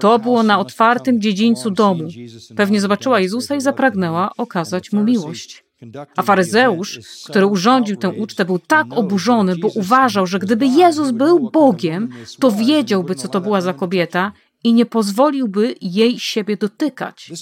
To 0.00 0.18
było 0.18 0.42
na 0.42 0.58
otwartym 0.58 1.20
dziedzińcu 1.20 1.70
domu. 1.70 2.08
Pewnie 2.56 2.80
zobaczyła 2.80 3.20
Jezusa 3.20 3.54
i 3.54 3.60
zapragnęła 3.60 4.30
okazać 4.36 4.92
mu 4.92 5.04
miłość. 5.04 5.64
A 6.16 6.22
faryzeusz, 6.22 7.00
który 7.24 7.46
urządził 7.46 7.96
tę 7.96 8.08
ucztę, 8.08 8.44
był 8.44 8.58
tak 8.58 8.86
oburzony, 8.90 9.56
bo 9.56 9.68
uważał, 9.68 10.26
że 10.26 10.38
gdyby 10.38 10.66
Jezus 10.66 11.10
był 11.10 11.50
Bogiem, 11.50 12.08
to 12.40 12.50
wiedziałby, 12.50 13.14
co 13.14 13.28
to 13.28 13.40
była 13.40 13.60
za 13.60 13.72
kobieta 13.74 14.32
i 14.68 14.72
nie 14.72 14.86
pozwoliłby 14.86 15.74
jej 15.80 16.18
siebie 16.18 16.56
dotykać. 16.56 17.32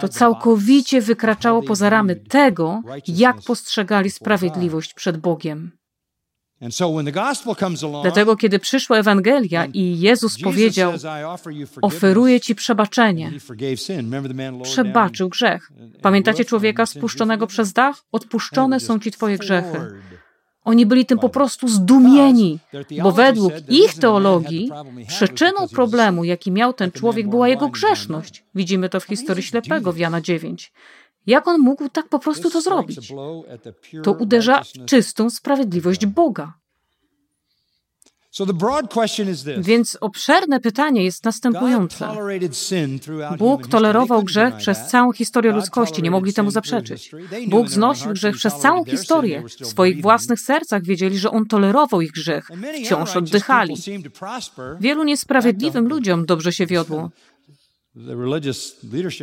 To 0.00 0.08
całkowicie 0.08 1.00
wykraczało 1.00 1.62
poza 1.62 1.90
ramy 1.90 2.16
tego, 2.16 2.82
jak 3.08 3.42
postrzegali 3.42 4.10
sprawiedliwość 4.10 4.94
przed 4.94 5.16
Bogiem. 5.16 5.72
Dlatego, 8.02 8.36
kiedy 8.36 8.58
przyszła 8.58 8.98
Ewangelia 8.98 9.66
i 9.66 10.00
Jezus 10.00 10.40
powiedział: 10.42 10.92
Oferuję 11.82 12.40
Ci 12.40 12.54
przebaczenie, 12.54 13.32
przebaczył 14.62 15.28
grzech. 15.28 15.72
Pamiętacie 16.02 16.44
człowieka 16.44 16.86
spuszczonego 16.86 17.46
przez 17.46 17.72
dach? 17.72 17.96
Odpuszczone 18.12 18.80
są 18.80 18.98
Ci 18.98 19.10
Twoje 19.10 19.38
grzechy. 19.38 19.78
Oni 20.64 20.86
byli 20.86 21.06
tym 21.06 21.18
po 21.18 21.28
prostu 21.28 21.68
zdumieni, 21.68 22.58
bo 23.02 23.12
według 23.12 23.52
ich 23.68 23.94
teologii 23.94 24.70
przyczyną 25.06 25.68
problemu, 25.68 26.24
jaki 26.24 26.52
miał 26.52 26.72
ten 26.72 26.92
człowiek, 26.92 27.28
była 27.28 27.48
jego 27.48 27.68
grzeszność. 27.68 28.44
Widzimy 28.54 28.88
to 28.88 29.00
w 29.00 29.04
historii 29.04 29.42
ślepego 29.42 29.92
w 29.92 29.98
Jana 29.98 30.20
9. 30.20 30.72
Jak 31.26 31.48
on 31.48 31.60
mógł 31.60 31.88
tak 31.88 32.08
po 32.08 32.18
prostu 32.18 32.50
to 32.50 32.60
zrobić? 32.60 33.12
To 34.02 34.12
uderza 34.12 34.62
w 34.62 34.84
czystą 34.84 35.30
sprawiedliwość 35.30 36.06
Boga. 36.06 36.54
Więc 39.58 39.98
obszerne 40.00 40.60
pytanie 40.60 41.04
jest 41.04 41.24
następujące. 41.24 42.08
Bóg 43.38 43.66
tolerował 43.66 44.22
grzech 44.22 44.56
przez 44.56 44.86
całą 44.86 45.12
historię 45.12 45.52
ludzkości, 45.52 46.02
nie 46.02 46.10
mogli 46.10 46.32
temu 46.32 46.50
zaprzeczyć. 46.50 47.10
Bóg 47.48 47.68
znosił 47.68 48.12
grzech 48.12 48.36
przez 48.36 48.56
całą 48.56 48.84
historię. 48.84 49.42
W 49.60 49.66
swoich 49.66 50.02
własnych 50.02 50.40
sercach 50.40 50.82
wiedzieli, 50.82 51.18
że 51.18 51.30
On 51.30 51.46
tolerował 51.46 52.00
ich 52.00 52.12
grzech. 52.12 52.48
Wciąż 52.84 53.16
oddychali. 53.16 53.74
Wielu 54.80 55.04
niesprawiedliwym 55.04 55.88
ludziom 55.88 56.26
dobrze 56.26 56.52
się 56.52 56.66
wiodło. 56.66 57.10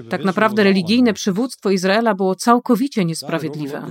Tak 0.10 0.24
naprawdę 0.24 0.64
religijne 0.64 1.14
przywództwo 1.14 1.70
Izraela 1.70 2.16
było 2.16 2.36
całkowicie 2.36 3.06
niesprawiedliwe. 3.06 3.88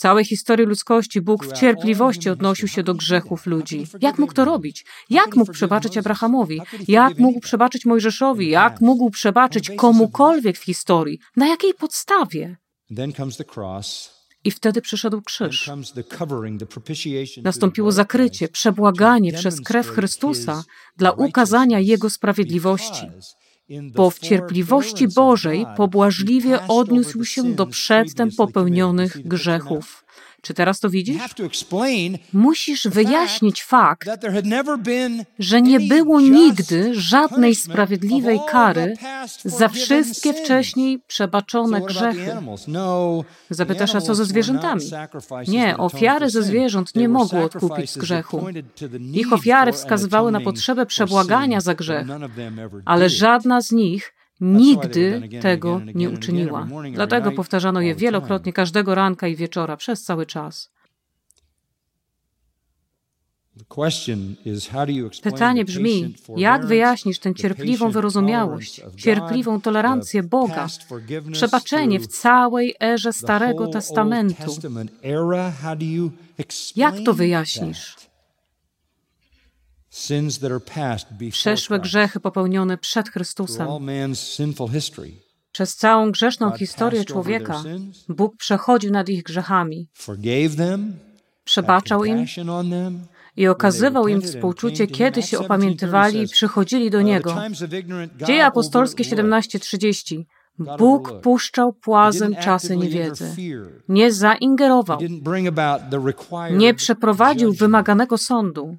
W 0.00 0.02
całej 0.02 0.24
historii 0.24 0.66
ludzkości 0.66 1.20
Bóg 1.20 1.46
w 1.46 1.52
cierpliwości 1.52 2.30
odnosił 2.30 2.68
się 2.68 2.82
do 2.82 2.94
grzechów 2.94 3.46
ludzi. 3.46 3.86
Jak 4.00 4.18
mógł 4.18 4.32
to 4.32 4.44
robić? 4.44 4.84
Jak 5.10 5.36
mógł 5.36 5.52
przebaczyć 5.52 5.98
Abrahamowi? 5.98 6.60
Jak 6.88 7.18
mógł 7.18 7.40
przebaczyć 7.40 7.86
Mojżeszowi? 7.86 8.48
Jak 8.48 8.80
mógł 8.80 9.10
przebaczyć 9.10 9.70
komukolwiek 9.70 10.58
w 10.58 10.64
historii? 10.64 11.18
Na 11.36 11.48
jakiej 11.48 11.74
podstawie? 11.74 12.56
I 14.44 14.50
wtedy 14.50 14.80
przyszedł 14.80 15.22
krzyż. 15.22 15.70
Nastąpiło 17.42 17.92
zakrycie, 17.92 18.48
przebłaganie 18.48 19.32
przez 19.32 19.60
krew 19.60 19.88
Chrystusa 19.88 20.64
dla 20.96 21.12
ukazania 21.12 21.78
Jego 21.80 22.10
sprawiedliwości 22.10 23.06
bo 23.94 24.10
w 24.10 24.18
cierpliwości 24.18 25.08
Bożej 25.08 25.66
pobłażliwie 25.76 26.66
odniósł 26.68 27.24
się 27.24 27.54
do 27.54 27.66
przedtem 27.66 28.30
popełnionych 28.36 29.28
grzechów. 29.28 30.04
Czy 30.42 30.54
teraz 30.54 30.80
to 30.80 30.90
widzisz? 30.90 31.22
Musisz 32.32 32.88
wyjaśnić 32.88 33.64
fakt, 33.64 34.08
że 35.38 35.62
nie 35.62 35.80
było 35.80 36.20
nigdy 36.20 36.94
żadnej 36.94 37.54
sprawiedliwej 37.54 38.40
kary 38.48 38.94
za 39.44 39.68
wszystkie 39.68 40.32
wcześniej 40.32 40.98
przebaczone 41.06 41.80
grzechy. 41.80 42.36
No, 42.68 43.24
Zapytasz, 43.50 43.94
a 43.94 44.00
co 44.00 44.14
ze 44.14 44.24
zwierzętami? 44.24 44.82
Nie, 45.48 45.76
ofiary 45.76 46.30
ze 46.30 46.42
zwierząt 46.42 46.94
nie 46.94 47.08
mogły 47.08 47.44
odkupić 47.44 47.90
z 47.90 47.98
grzechu. 47.98 48.46
Ich 49.12 49.32
ofiary 49.32 49.72
wskazywały 49.72 50.32
na 50.32 50.40
potrzebę 50.40 50.86
przebłagania 50.86 51.60
za 51.60 51.74
grzech, 51.74 52.06
ale 52.84 53.08
żadna 53.08 53.60
z 53.60 53.72
nich 53.72 54.12
nigdy 54.40 55.28
tego 55.42 55.80
nie 55.94 56.10
uczyniła. 56.10 56.68
Dlatego 56.92 57.32
powtarzano 57.32 57.80
je 57.80 57.94
wielokrotnie 57.94 58.52
każdego 58.52 58.94
ranka 58.94 59.28
i 59.28 59.36
wieczora 59.36 59.76
przez 59.76 60.02
cały 60.02 60.26
czas. 60.26 60.70
Pytanie 65.22 65.64
brzmi, 65.64 66.14
jak 66.36 66.66
wyjaśnisz 66.66 67.18
tę 67.18 67.34
cierpliwą 67.34 67.90
wyrozumiałość, 67.90 68.80
cierpliwą 68.96 69.60
tolerancję 69.60 70.22
Boga, 70.22 70.66
przebaczenie 71.32 72.00
w 72.00 72.06
całej 72.06 72.74
erze 72.80 73.12
Starego 73.12 73.68
Testamentu? 73.68 74.56
Jak 76.76 76.94
to 77.04 77.14
wyjaśnisz? 77.14 77.96
Przeszłe 81.30 81.80
grzechy 81.80 82.20
popełnione 82.20 82.78
przed 82.78 83.08
Chrystusem. 83.08 83.68
Przez 85.52 85.76
całą 85.76 86.10
grzeszną 86.10 86.50
historię 86.50 87.04
człowieka 87.04 87.62
Bóg 88.08 88.36
przechodził 88.36 88.92
nad 88.92 89.08
ich 89.08 89.22
grzechami, 89.22 89.88
przebaczał 91.44 92.04
im 92.04 92.26
i 93.36 93.48
okazywał 93.48 94.08
im 94.08 94.22
współczucie, 94.22 94.86
kiedy 94.86 95.22
się 95.22 95.38
opamiętywali 95.38 96.22
i 96.22 96.28
przychodzili 96.28 96.90
do 96.90 97.02
Niego. 97.02 97.36
Dzieje 98.26 98.46
apostolskie 98.46 99.04
17:30. 99.04 100.24
Bóg 100.78 101.20
puszczał 101.20 101.72
płazem 101.72 102.36
czasy 102.36 102.76
niewiedzy. 102.76 103.36
Nie 103.88 104.12
zaingerował. 104.12 104.98
Nie 106.50 106.74
przeprowadził 106.74 107.52
wymaganego 107.52 108.18
sądu. 108.18 108.78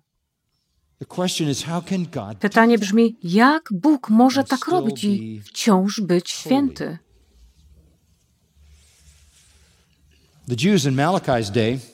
Pytanie 2.40 2.78
brzmi, 2.78 3.16
jak 3.24 3.70
Bóg 3.72 4.10
może 4.10 4.44
tak 4.44 4.68
robić 4.68 5.04
i 5.04 5.42
wciąż 5.46 6.02
być 6.02 6.30
święty? 6.30 6.98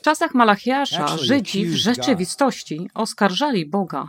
czasach 0.02 0.34
Malachiasza 0.34 1.18
Żydzi 1.18 1.66
w 1.66 1.74
rzeczywistości 1.74 2.90
oskarżali 2.94 3.66
Boga. 3.66 4.08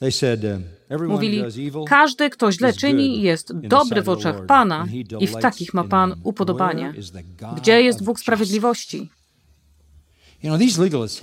Uh, 0.00 1.08
Mówili, 1.08 1.42
każdy, 1.86 2.30
kto 2.30 2.52
źle 2.52 2.72
czyni, 2.72 3.22
jest 3.22 3.52
dobry 3.58 4.02
w 4.02 4.08
oczach 4.08 4.46
Pana 4.46 4.86
i 5.20 5.26
w 5.26 5.36
takich 5.36 5.74
ma 5.74 5.84
Pan 5.84 6.20
upodobanie. 6.24 6.94
Gdzie 7.56 7.82
jest 7.82 8.04
Bóg 8.04 8.20
sprawiedliwości? 8.20 9.10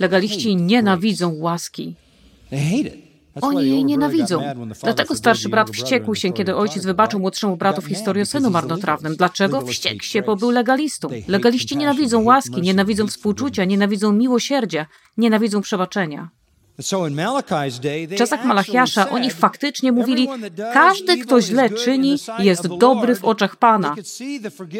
Legaliści 0.00 0.56
nienawidzą 0.56 1.34
łaski. 1.34 1.96
Oni 3.40 3.70
jej 3.70 3.84
nienawidzą. 3.84 4.42
Dlatego 4.82 5.14
starszy 5.14 5.48
brat 5.48 5.70
wściekł 5.70 6.14
się, 6.14 6.32
kiedy 6.32 6.56
ojciec 6.56 6.84
wybaczył 6.84 7.20
młodszemu 7.20 7.56
bratu 7.56 7.80
w 7.80 7.86
historii 7.86 8.22
o 8.22 8.26
synu 8.26 8.50
marnotrawnym. 8.50 9.16
Dlaczego? 9.16 9.66
Wściekł 9.66 10.04
się, 10.04 10.22
bo 10.22 10.36
był 10.36 10.50
legalistą. 10.50 11.08
Legaliści 11.28 11.76
nienawidzą 11.76 12.22
łaski, 12.22 12.62
nienawidzą 12.62 13.06
współczucia, 13.06 13.64
nienawidzą 13.64 14.12
miłosierdzia, 14.12 14.86
nienawidzą 15.16 15.60
przebaczenia. 15.60 16.30
W 16.78 18.16
czasach 18.16 18.44
Malachiasza 18.44 19.10
oni 19.10 19.30
faktycznie 19.30 19.92
mówili, 19.92 20.28
każdy, 20.72 21.18
kto 21.18 21.40
źle 21.40 21.70
czyni, 21.70 22.16
jest 22.38 22.66
dobry 22.66 23.16
w 23.16 23.24
oczach 23.24 23.56
Pana. 23.56 23.94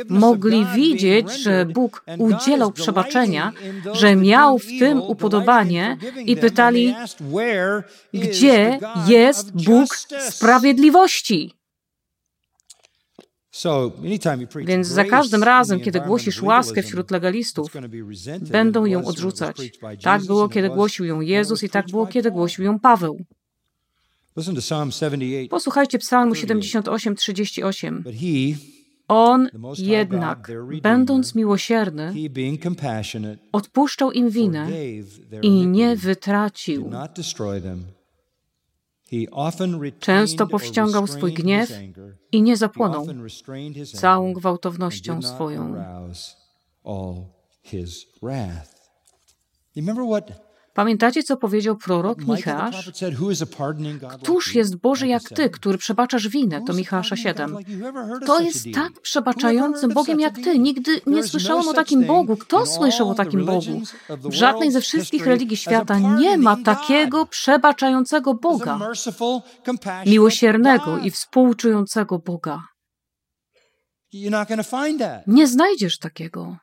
Mogli 0.08 0.66
widzieć, 0.74 1.32
że 1.32 1.66
Bóg 1.66 2.04
udzielał 2.18 2.72
przebaczenia, 2.72 3.52
że 3.92 4.16
miał 4.16 4.58
w 4.58 4.66
tym 4.66 5.02
upodobanie 5.02 5.96
i 6.26 6.36
pytali, 6.36 6.94
gdzie 8.14 8.78
jest 9.06 9.52
Bóg 9.52 9.96
sprawiedliwości? 10.30 11.54
Więc 14.66 14.86
za 14.88 15.04
każdym 15.04 15.42
razem, 15.42 15.80
kiedy 15.80 16.00
głosisz 16.00 16.42
łaskę 16.42 16.82
wśród 16.82 17.10
legalistów, 17.10 17.72
będą 18.40 18.84
ją 18.84 19.04
odrzucać. 19.04 19.56
Tak 20.02 20.24
było, 20.24 20.48
kiedy 20.48 20.68
głosił 20.68 21.04
ją 21.04 21.20
Jezus 21.20 21.62
i 21.62 21.68
tak 21.68 21.86
było, 21.90 22.06
kiedy 22.06 22.30
głosił 22.30 22.64
ją 22.64 22.80
Paweł. 22.80 23.20
Posłuchajcie 25.50 25.98
Psalmu 25.98 26.34
78, 26.34 27.16
38. 27.16 28.04
On 29.08 29.48
jednak, 29.78 30.52
będąc 30.82 31.34
miłosierny, 31.34 32.14
odpuszczał 33.52 34.12
im 34.12 34.30
winę 34.30 34.68
i 35.42 35.66
nie 35.66 35.96
wytracił. 35.96 36.90
Często 40.00 40.46
powściągał 40.46 41.06
swój 41.06 41.34
gniew 41.34 41.70
i 42.32 42.42
nie 42.42 42.56
zapłonął 42.56 43.06
całą 43.94 44.32
gwałtownością 44.32 45.22
swoją. 45.22 45.74
Pamiętacie, 50.74 51.22
co 51.22 51.36
powiedział 51.36 51.76
prorok 51.76 52.18
Micheasz? 52.26 52.90
Któż 54.22 54.54
jest 54.54 54.76
Boży 54.76 55.06
jak 55.06 55.22
Ty, 55.22 55.50
który 55.50 55.78
przebaczasz 55.78 56.28
winę? 56.28 56.62
To 56.66 56.72
Michała 56.72 57.02
7. 57.02 57.56
Kto 58.22 58.40
jest 58.40 58.66
tak 58.74 59.00
przebaczającym 59.00 59.94
Bogiem 59.94 60.20
jak 60.20 60.34
Ty? 60.34 60.58
Nigdy 60.58 61.00
nie 61.06 61.20
no 61.20 61.28
słyszałem 61.28 61.68
o 61.68 61.72
takim 61.72 62.04
Bogu. 62.04 62.36
Kto 62.36 62.66
słyszał 62.66 63.10
o 63.10 63.14
takim 63.14 63.44
Bogu? 63.44 63.82
W 64.08 64.32
żadnej 64.32 64.72
ze 64.72 64.80
wszystkich 64.80 65.26
religii 65.26 65.56
świata 65.56 65.98
nie 65.98 66.38
ma 66.38 66.56
takiego 66.56 67.26
przebaczającego 67.26 68.34
Boga, 68.34 68.78
miłosiernego 70.06 70.98
i 70.98 71.10
współczującego 71.10 72.18
Boga. 72.18 72.62
Nie 75.26 75.46
znajdziesz 75.46 75.98
takiego. 75.98 76.56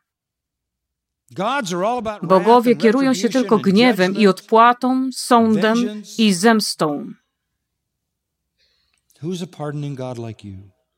Bogowie 2.24 2.76
kierują 2.76 3.14
się 3.14 3.30
tylko 3.30 3.58
gniewem 3.58 4.16
i 4.16 4.28
odpłatą, 4.28 5.10
sądem 5.14 5.78
i 6.18 6.34
zemstą. 6.34 7.08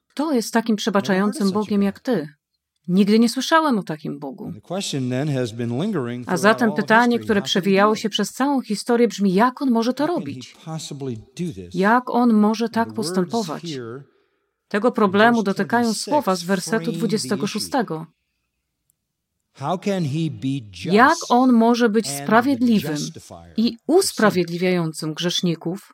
Kto 0.09 0.31
jest 0.31 0.53
takim 0.53 0.75
przebaczającym 0.75 1.51
Bogiem 1.51 1.83
jak 1.83 1.99
Ty? 1.99 2.27
Nigdy 2.87 3.19
nie 3.19 3.29
słyszałem 3.29 3.79
o 3.79 3.83
takim 3.83 4.19
Bogu. 4.19 4.53
A 6.27 6.37
zatem 6.37 6.73
pytanie, 6.73 7.19
które 7.19 7.41
przewijało 7.41 7.95
się 7.95 8.09
przez 8.09 8.31
całą 8.31 8.61
historię, 8.61 9.07
brzmi: 9.07 9.33
jak 9.33 9.61
on 9.61 9.71
może 9.71 9.93
to 9.93 10.07
robić? 10.07 10.55
Jak 11.73 12.09
on 12.09 12.33
może 12.33 12.69
tak 12.69 12.93
postępować? 12.93 13.63
Tego 14.67 14.91
problemu 14.91 15.43
dotykają 15.43 15.93
słowa 15.93 16.35
z 16.35 16.43
wersetu 16.43 16.91
26. 16.91 17.69
Jak 20.85 21.17
on 21.29 21.53
może 21.53 21.89
być 21.89 22.09
sprawiedliwym 22.09 22.97
i 23.57 23.77
usprawiedliwiającym 23.87 25.13
grzeszników, 25.13 25.93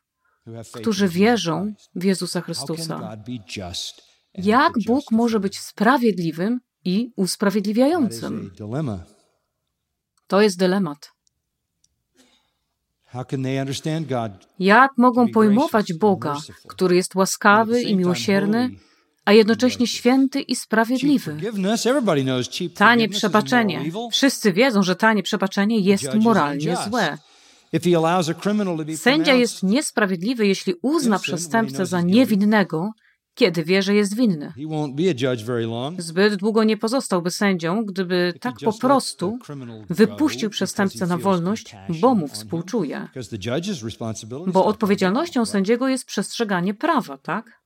którzy 0.72 1.08
wierzą 1.08 1.74
w 1.94 2.04
Jezusa 2.04 2.40
Chrystusa? 2.40 3.16
Jak 4.34 4.72
Bóg 4.86 5.04
może 5.10 5.40
być 5.40 5.60
sprawiedliwym 5.60 6.60
i 6.84 7.12
usprawiedliwiającym? 7.16 8.50
To 10.26 10.40
jest 10.40 10.58
dylemat. 10.58 11.12
Jak 14.58 14.90
mogą 14.96 15.28
pojmować 15.28 15.92
Boga, 15.92 16.36
który 16.68 16.96
jest 16.96 17.14
łaskawy 17.14 17.82
i 17.82 17.96
miłosierny, 17.96 18.70
a 19.30 19.32
jednocześnie 19.32 19.86
święty 19.86 20.40
i 20.40 20.56
sprawiedliwy. 20.56 21.36
Tanie 22.74 23.08
przebaczenie. 23.08 23.82
Wszyscy 24.12 24.52
wiedzą, 24.52 24.82
że 24.82 24.96
tanie 24.96 25.22
przebaczenie 25.22 25.78
jest 25.78 26.14
moralnie 26.14 26.76
złe. 26.88 27.18
Sędzia 28.96 29.34
jest 29.34 29.62
niesprawiedliwy, 29.62 30.46
jeśli 30.46 30.74
uzna 30.82 31.18
przestępcę 31.18 31.86
za 31.86 32.00
niewinnego, 32.00 32.90
kiedy 33.34 33.64
wie, 33.64 33.82
że 33.82 33.94
jest 33.94 34.16
winny. 34.16 34.52
Zbyt 35.98 36.34
długo 36.34 36.64
nie 36.64 36.76
pozostałby 36.76 37.30
sędzią, 37.30 37.84
gdyby 37.84 38.34
tak 38.40 38.54
po 38.64 38.72
prostu 38.72 39.38
wypuścił 39.90 40.50
przestępcę 40.50 41.06
na 41.06 41.18
wolność, 41.18 41.76
bo 42.00 42.14
mu 42.14 42.28
współczuje. 42.28 43.08
Bo 44.46 44.64
odpowiedzialnością 44.64 45.46
sędziego 45.46 45.88
jest 45.88 46.04
przestrzeganie 46.04 46.74
prawa, 46.74 47.18
tak? 47.18 47.59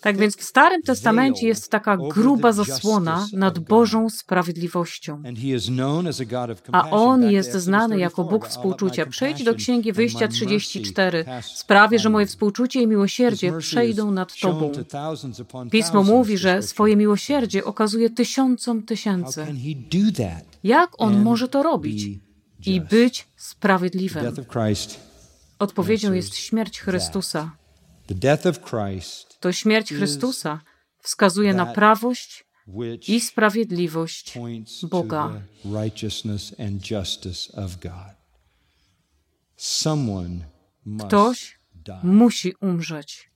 Tak 0.00 0.18
więc 0.18 0.36
w 0.36 0.42
Starym 0.42 0.82
Testamencie 0.82 1.46
jest 1.46 1.70
taka 1.70 1.96
gruba 1.96 2.52
zasłona 2.52 3.26
nad 3.32 3.58
Bożą 3.58 4.10
sprawiedliwością. 4.10 5.22
A 6.72 6.90
On 6.90 7.30
jest 7.30 7.52
znany 7.52 7.98
jako 7.98 8.24
Bóg 8.24 8.48
współczucia. 8.48 9.06
Przejdź 9.06 9.44
do 9.44 9.54
Księgi 9.54 9.92
Wyjścia 9.92 10.28
34. 10.28 11.24
Sprawię, 11.42 11.98
że 11.98 12.10
moje 12.10 12.26
współczucie 12.26 12.82
i 12.82 12.86
miłosierdzie 12.86 13.52
przejdą 13.58 14.10
nad 14.10 14.34
Tobą. 14.40 14.72
Pismo 15.70 16.02
mówi, 16.02 16.38
że 16.38 16.62
swoje 16.62 16.96
miłosierdzie 16.96 17.64
okazuje 17.64 18.10
tysiącom 18.10 18.82
tysięcy. 18.82 19.46
Jak 20.64 20.90
On 20.98 21.22
może 21.22 21.48
to 21.48 21.62
robić 21.62 22.08
i 22.66 22.80
być 22.80 23.28
sprawiedliwym? 23.36 24.24
Odpowiedzią 25.58 26.12
jest 26.12 26.36
śmierć 26.36 26.80
Chrystusa. 26.80 27.50
To 29.40 29.52
śmierć 29.52 29.92
Chrystusa 29.92 30.60
wskazuje 30.98 31.54
na 31.54 31.66
prawość 31.66 32.44
i 33.08 33.20
sprawiedliwość 33.20 34.38
Boga. 34.82 35.32
Ktoś 40.98 41.58
musi 42.02 42.54
umrzeć. 42.60 43.30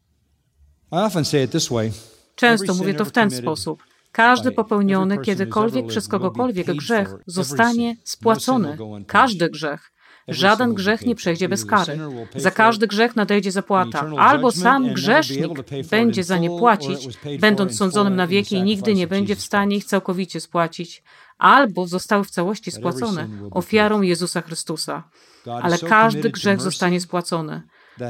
Często 2.34 2.74
mówię 2.74 2.94
to 2.94 3.04
w 3.04 3.12
ten 3.12 3.30
sposób. 3.30 3.84
Każdy 4.12 4.52
popełniony 4.52 5.18
kiedykolwiek 5.18 5.86
przez 5.86 6.08
kogokolwiek 6.08 6.66
grzech 6.66 7.14
zostanie 7.26 7.96
spłacony. 8.04 8.76
Każdy 9.06 9.50
grzech. 9.50 9.93
Żaden 10.28 10.74
grzech 10.74 11.06
nie 11.06 11.14
przejdzie 11.14 11.48
bez 11.48 11.64
kary. 11.66 11.98
Za 12.36 12.50
każdy 12.50 12.86
grzech 12.86 13.16
nadejdzie 13.16 13.52
zapłata. 13.52 14.10
Albo 14.18 14.52
sam 14.52 14.92
grzesznik 14.92 15.52
będzie 15.90 16.24
za 16.24 16.38
nie 16.38 16.48
płacić, 16.48 17.08
będąc 17.40 17.76
sądzonym 17.76 18.16
na 18.16 18.26
wieki 18.26 18.56
i 18.56 18.62
nigdy 18.62 18.94
nie 18.94 19.06
będzie 19.06 19.36
w 19.36 19.40
stanie 19.40 19.76
ich 19.76 19.84
całkowicie 19.84 20.40
spłacić, 20.40 21.02
albo 21.38 21.86
zostały 21.86 22.24
w 22.24 22.30
całości 22.30 22.70
spłacone 22.70 23.28
ofiarą 23.50 24.02
Jezusa 24.02 24.40
Chrystusa. 24.42 25.02
Ale 25.62 25.78
każdy 25.78 26.30
grzech 26.30 26.60
zostanie 26.60 27.00
spłacony. 27.00 27.62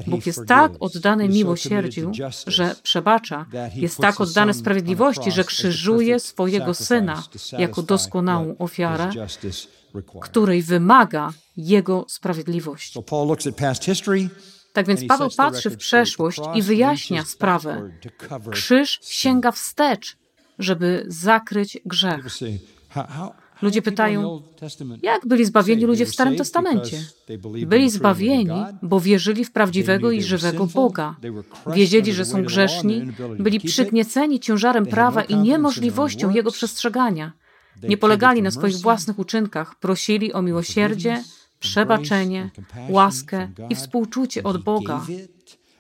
Bóg 0.07 0.27
jest 0.27 0.47
tak 0.47 0.73
oddany 0.81 1.29
miłosierdziu, 1.29 2.13
że 2.47 2.75
przebacza, 2.83 3.47
jest 3.75 3.99
tak 3.99 4.21
oddany 4.21 4.55
sprawiedliwości, 4.55 5.33
że 5.33 5.45
krzyżuje 5.45 6.21
swojego 6.21 6.75
Syna 6.75 7.23
jako 7.59 7.83
doskonałą 7.83 8.57
ofiarę, 8.59 9.11
której 10.21 10.63
wymaga 10.63 11.33
Jego 11.57 12.07
sprawiedliwość. 12.09 12.99
Tak 14.73 14.87
więc 14.87 15.05
Paweł 15.05 15.29
patrzy 15.37 15.71
w 15.71 15.77
przeszłość 15.77 16.41
i 16.55 16.63
wyjaśnia 16.63 17.25
sprawę. 17.25 17.91
Krzyż 18.51 18.99
sięga 19.03 19.53
wstecz, 19.53 20.17
żeby 20.59 21.05
zakryć 21.09 21.79
grzech. 21.85 22.27
Ludzie 23.63 23.83
pytają, 23.83 24.43
jak 25.03 25.27
byli 25.27 25.45
zbawieni 25.45 25.85
ludzie 25.85 26.07
w 26.07 26.13
Starym 26.15 26.37
Testamencie? 26.37 27.05
Byli 27.67 27.91
zbawieni, 27.91 28.65
bo 28.83 29.01
wierzyli 29.01 29.45
w 29.45 29.53
prawdziwego 29.53 30.11
i 30.11 30.23
żywego 30.23 30.67
Boga. 30.67 31.17
Wiedzieli, 31.67 32.13
że 32.13 32.25
są 32.25 32.43
grzeszni, 32.43 33.07
byli 33.39 33.61
przygnieceni 33.61 34.41
ciężarem 34.41 34.87
prawa 34.87 35.23
i 35.23 35.37
niemożliwością 35.37 36.31
jego 36.31 36.53
przestrzegania. 36.53 37.33
Nie 37.83 37.97
polegali 37.97 38.43
na 38.43 38.51
swoich 38.51 38.77
własnych 38.77 39.19
uczynkach, 39.19 39.75
prosili 39.75 40.33
o 40.33 40.43
miłosierdzie, 40.43 41.23
przebaczenie, 41.61 42.51
łaskę 42.89 43.49
i 43.71 43.75
współczucie 43.75 44.43
od 44.43 44.63
Boga. 44.63 45.07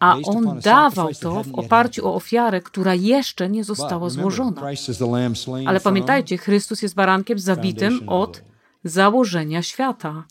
A 0.00 0.16
On 0.24 0.60
dawał 0.60 1.14
to 1.20 1.44
w 1.44 1.54
oparciu 1.54 2.06
o 2.08 2.14
ofiarę, 2.14 2.60
która 2.60 2.94
jeszcze 2.94 3.48
nie 3.48 3.64
została 3.64 4.10
złożona. 4.10 4.62
Ale 5.66 5.80
pamiętajcie, 5.80 6.38
Chrystus 6.38 6.82
jest 6.82 6.94
barankiem 6.94 7.38
zabitym 7.38 8.08
od 8.08 8.42
założenia 8.84 9.62
świata. 9.62 10.24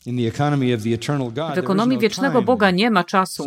W 1.54 1.58
ekonomii 1.58 1.96
no 1.96 2.00
wiecznego 2.00 2.42
Boga 2.42 2.70
nie 2.70 2.90
ma 2.90 3.04
czasu. 3.04 3.46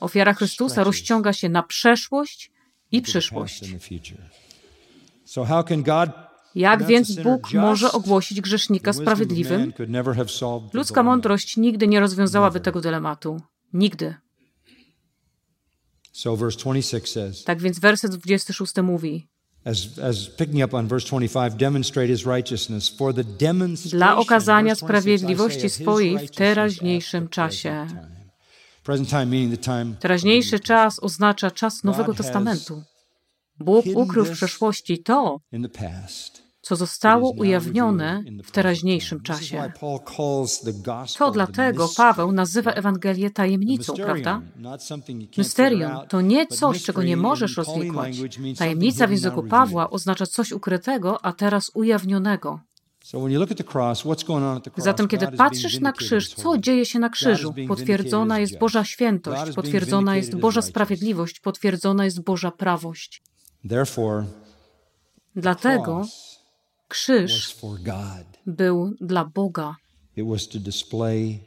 Ofiara 0.00 0.34
Chrystusa 0.34 0.84
rozciąga 0.84 1.32
się 1.32 1.48
na 1.48 1.62
przeszłość 1.62 2.50
i 2.92 3.02
przyszłość. 3.02 3.64
Jak 6.54 6.86
więc 6.86 7.16
Bóg 7.16 7.52
może 7.52 7.92
ogłosić 7.92 8.40
grzesznika 8.40 8.92
sprawiedliwym? 8.92 9.72
Ludzka 10.72 11.02
mądrość 11.02 11.56
nigdy 11.56 11.88
nie 11.88 12.00
rozwiązałaby 12.00 12.60
tego 12.60 12.80
dylematu. 12.80 13.40
Nigdy. 13.72 14.14
Tak 17.44 17.60
więc 17.60 17.78
werset 17.78 18.16
26 18.16 18.72
mówi: 18.82 19.28
Dla 23.90 24.16
okazania 24.16 24.74
sprawiedliwości 24.74 25.70
swojej 25.70 26.28
w 26.28 26.30
teraźniejszym 26.30 27.28
czasie. 27.28 27.86
Teraźniejszy 30.00 30.60
czas 30.60 31.02
oznacza 31.02 31.50
czas 31.50 31.84
Nowego 31.84 32.14
Testamentu. 32.14 32.82
Bóg 33.60 33.84
ukrył 33.94 34.24
w 34.24 34.30
przeszłości 34.30 35.02
to, 35.02 35.40
co 36.62 36.76
zostało 36.76 37.30
ujawnione 37.30 38.22
w 38.44 38.50
teraźniejszym 38.50 39.20
czasie. 39.22 39.72
To 41.18 41.30
dlatego 41.30 41.88
Paweł 41.96 42.32
nazywa 42.32 42.72
Ewangelię 42.72 43.30
tajemnicą, 43.30 43.94
prawda? 43.94 44.42
Mysterium 45.38 45.90
to 46.08 46.20
nie 46.20 46.46
coś, 46.46 46.82
czego 46.82 47.02
nie 47.02 47.16
możesz 47.16 47.56
rozwikłać. 47.56 48.16
Tajemnica 48.58 49.06
w 49.06 49.10
języku 49.10 49.42
Pawła 49.42 49.90
oznacza 49.90 50.26
coś 50.26 50.52
ukrytego, 50.52 51.24
a 51.24 51.32
teraz 51.32 51.70
ujawnionego. 51.74 52.60
Zatem, 54.76 55.08
kiedy 55.08 55.28
patrzysz 55.28 55.80
na 55.80 55.92
krzyż, 55.92 56.34
co 56.34 56.58
dzieje 56.58 56.86
się 56.86 56.98
na 56.98 57.08
krzyżu? 57.08 57.54
Potwierdzona 57.68 58.38
jest 58.38 58.58
Boża 58.58 58.84
świętość, 58.84 59.52
potwierdzona 59.54 60.16
jest 60.16 60.36
Boża 60.36 60.62
sprawiedliwość, 60.62 61.40
potwierdzona 61.40 62.04
jest 62.04 62.22
Boża 62.24 62.50
prawość. 62.50 63.22
Dlatego 65.36 66.04
krzyż 66.88 67.56
był 68.46 68.94
dla 69.00 69.24
Boga. 69.24 69.76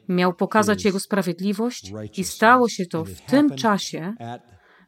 Miał 0.10 0.34
pokazać 0.34 0.86
Jego 0.86 0.99
sprawiedliwość 0.99 1.93
i 2.17 2.23
stało 2.23 2.69
się 2.69 2.86
to 2.86 3.06
w 3.06 3.21
tym 3.21 3.56
czasie, 3.56 4.13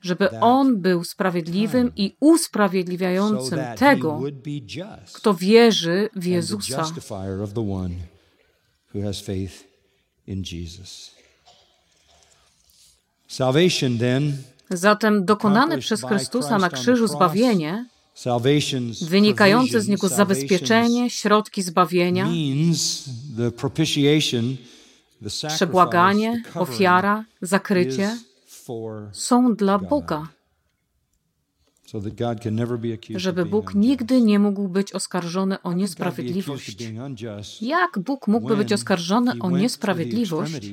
żeby 0.02 0.40
On 0.40 0.82
był 0.82 1.04
sprawiedliwym 1.04 1.92
i 1.96 2.16
usprawiedliwiającym 2.20 3.60
tego, 3.78 4.22
kto 5.14 5.34
wierzy 5.34 6.10
w 6.16 6.26
Jezusa. 6.26 6.84
Zatem 14.70 15.26
dokonane 15.26 15.78
przez 15.78 16.04
Chrystusa 16.04 16.58
na 16.58 16.70
krzyżu 16.70 17.08
zbawienie 17.08 17.86
wynikające 19.10 19.82
z 19.82 19.88
niego 19.88 20.08
zabezpieczenie, 20.08 21.10
środki 21.10 21.62
zbawienia, 21.62 22.28
przebłaganie, 25.48 26.44
ofiara, 26.56 27.26
zakrycie 27.42 28.18
są 29.12 29.56
dla 29.56 29.80
Boga. 29.80 30.28
Żeby 33.16 33.46
Bóg 33.46 33.76
nigdy 33.76 34.22
nie 34.22 34.40
mógł 34.40 34.68
być 34.68 34.94
oskarżony 34.94 35.62
o 35.62 35.74
niesprawiedliwość. 35.74 36.78
Jak 37.62 38.00
Bóg 38.00 38.28
mógłby 38.28 38.58
być 38.58 38.74
oskarżony 38.74 39.32
o 39.40 39.52
niesprawiedliwość, 39.52 40.72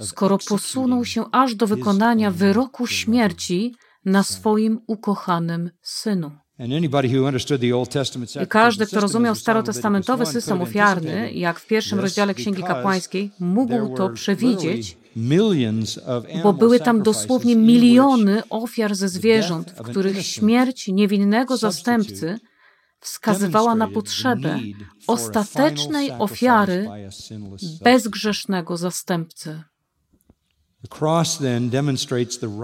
skoro 0.00 0.38
posunął 0.48 1.04
się 1.04 1.24
aż 1.32 1.54
do 1.54 1.66
wykonania 1.66 2.30
wyroku 2.30 2.86
śmierci 2.86 3.74
na 4.04 4.22
swoim 4.22 4.80
ukochanym 4.86 5.70
synu? 5.82 6.30
I 8.42 8.46
każdy, 8.48 8.86
kto 8.86 9.00
rozumiał 9.00 9.34
starotestamentowy 9.34 10.26
system 10.26 10.62
ofiarny, 10.62 11.32
jak 11.32 11.60
w 11.60 11.66
pierwszym 11.66 12.00
rozdziale 12.00 12.34
Księgi 12.34 12.62
Kapłańskiej, 12.62 13.30
mógł 13.40 13.96
to 13.96 14.10
przewidzieć, 14.10 14.96
bo 16.42 16.52
były 16.52 16.80
tam 16.80 17.02
dosłownie 17.02 17.56
miliony 17.56 18.42
ofiar 18.50 18.94
ze 18.94 19.08
zwierząt, 19.08 19.70
w 19.70 19.82
których 19.82 20.26
śmierć 20.26 20.88
niewinnego 20.88 21.56
zastępcy 21.56 22.38
wskazywała 23.00 23.74
na 23.74 23.88
potrzebę 23.88 24.60
ostatecznej 25.06 26.10
ofiary 26.18 26.88
bezgrzesznego 27.82 28.76
zastępcy. 28.76 29.62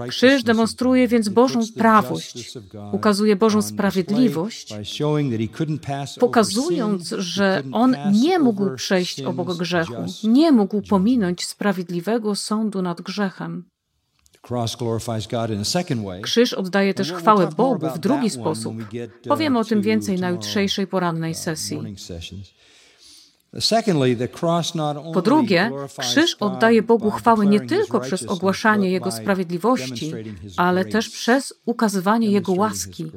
Krzyż 0.09 0.43
demonstruje 0.43 1.07
więc 1.07 1.29
Bożą 1.29 1.59
prawość, 1.77 2.57
ukazuje 2.91 3.35
Bożą 3.35 3.61
sprawiedliwość, 3.61 4.73
pokazując, 6.19 7.09
że 7.17 7.63
On 7.71 7.95
nie 8.11 8.39
mógł 8.39 8.75
przejść 8.75 9.21
obok 9.21 9.57
grzechu, 9.57 9.93
nie 10.23 10.51
mógł 10.51 10.81
pominąć 10.81 11.45
sprawiedliwego 11.45 12.35
sądu 12.35 12.81
nad 12.81 13.01
grzechem. 13.01 13.65
Krzyż 16.21 16.53
oddaje 16.53 16.93
też 16.93 17.11
chwałę 17.13 17.49
Bogu 17.57 17.89
w 17.95 17.99
drugi 17.99 18.29
sposób. 18.29 18.75
Powiemy 19.27 19.59
o 19.59 19.63
tym 19.65 19.81
więcej 19.81 20.19
na 20.19 20.29
jutrzejszej 20.29 20.87
porannej 20.87 21.35
sesji. 21.35 21.79
Po 25.13 25.21
drugie, 25.21 25.71
krzyż 25.97 26.35
oddaje 26.39 26.81
Bogu 26.81 27.11
chwałę 27.11 27.45
nie 27.45 27.59
tylko 27.59 27.99
przez 27.99 28.23
ogłaszanie 28.23 28.91
Jego 28.91 29.11
sprawiedliwości, 29.11 30.13
ale 30.57 30.85
też 30.85 31.09
przez 31.09 31.53
ukazywanie 31.65 32.31
Jego 32.31 32.53
łaski. 32.53 33.11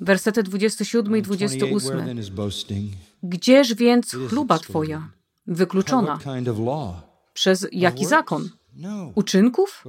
Wersety 0.00 0.42
27 0.42 1.16
i 1.16 1.22
28. 1.22 2.24
Gdzież 3.22 3.74
więc 3.74 4.16
chluba 4.28 4.58
Twoja? 4.58 5.10
Wykluczona. 5.46 6.18
Przez 7.32 7.66
jaki 7.72 8.06
zakon? 8.06 8.50
No. 8.76 9.12
Uczynków? 9.14 9.84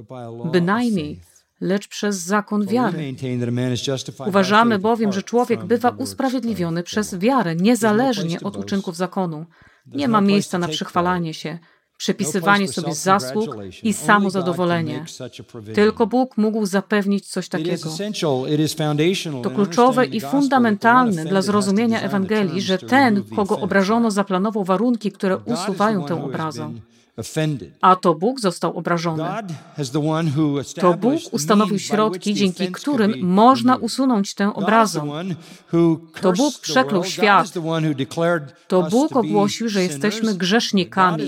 Bynajmniej 0.52 1.20
lecz 1.60 1.88
przez 1.88 2.16
zakon 2.16 2.66
wiary. 2.66 3.14
Uważamy 4.26 4.78
bowiem, 4.78 5.12
że 5.12 5.22
człowiek 5.22 5.64
bywa 5.64 5.90
usprawiedliwiony 5.90 6.82
przez 6.82 7.18
wiarę, 7.18 7.56
niezależnie 7.56 8.40
od 8.40 8.56
uczynków 8.56 8.96
zakonu. 8.96 9.46
Nie 9.86 10.08
ma 10.08 10.20
miejsca 10.20 10.58
na 10.58 10.68
przychwalanie 10.68 11.34
się, 11.34 11.58
przypisywanie 11.96 12.68
sobie 12.68 12.94
zasług 12.94 13.56
i 13.82 13.92
samozadowolenie. 13.92 15.04
Tylko 15.74 16.06
Bóg 16.06 16.36
mógł 16.36 16.66
zapewnić 16.66 17.28
coś 17.28 17.48
takiego. 17.48 17.90
To 19.42 19.50
kluczowe 19.50 20.06
i 20.06 20.20
fundamentalne 20.20 21.24
dla 21.24 21.42
zrozumienia 21.42 22.00
Ewangelii, 22.00 22.60
że 22.60 22.78
ten, 22.78 23.22
kogo 23.36 23.60
obrażono, 23.60 24.10
zaplanował 24.10 24.64
warunki, 24.64 25.12
które 25.12 25.36
usuwają 25.36 26.04
tę 26.04 26.24
obrazę. 26.24 26.72
A 27.80 27.96
to 27.96 28.14
Bóg 28.14 28.40
został 28.40 28.76
obrażony. 28.78 29.24
To 30.80 30.94
Bóg 30.94 31.20
ustanowił 31.32 31.78
środki, 31.78 32.34
dzięki 32.34 32.72
którym 32.72 33.20
można 33.20 33.76
usunąć 33.76 34.34
tę 34.34 34.54
obrazę. 34.54 35.02
To 36.20 36.32
Bóg 36.32 36.58
przeklął 36.60 37.04
świat. 37.04 37.52
To 38.68 38.82
Bóg 38.82 39.16
ogłosił, 39.16 39.68
że 39.68 39.82
jesteśmy 39.82 40.34
grzesznikami. 40.34 41.24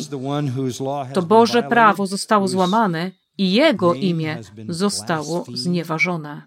To 1.15 1.23
Boże 1.23 1.63
prawo 1.63 2.07
zostało 2.07 2.49
złamane 2.49 3.13
i 3.39 3.53
Jego 3.53 3.95
imię 3.95 4.41
zostało 4.69 5.45
znieważone. 5.55 6.43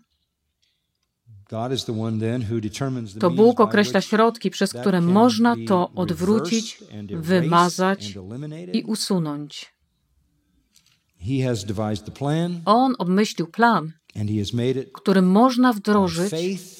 To 3.20 3.30
Bóg 3.30 3.60
określa 3.60 4.02
środki, 4.02 4.50
przez 4.50 4.74
które 4.74 5.02
można 5.02 5.56
to 5.68 5.92
odwrócić, 5.96 6.80
wymazać 7.10 8.18
i 8.74 8.84
usunąć. 8.84 9.74
On 12.66 12.96
obmyślił 12.98 13.48
plan, 13.48 13.92
który 14.94 15.22
można 15.22 15.74
wdrożyć 15.74 16.32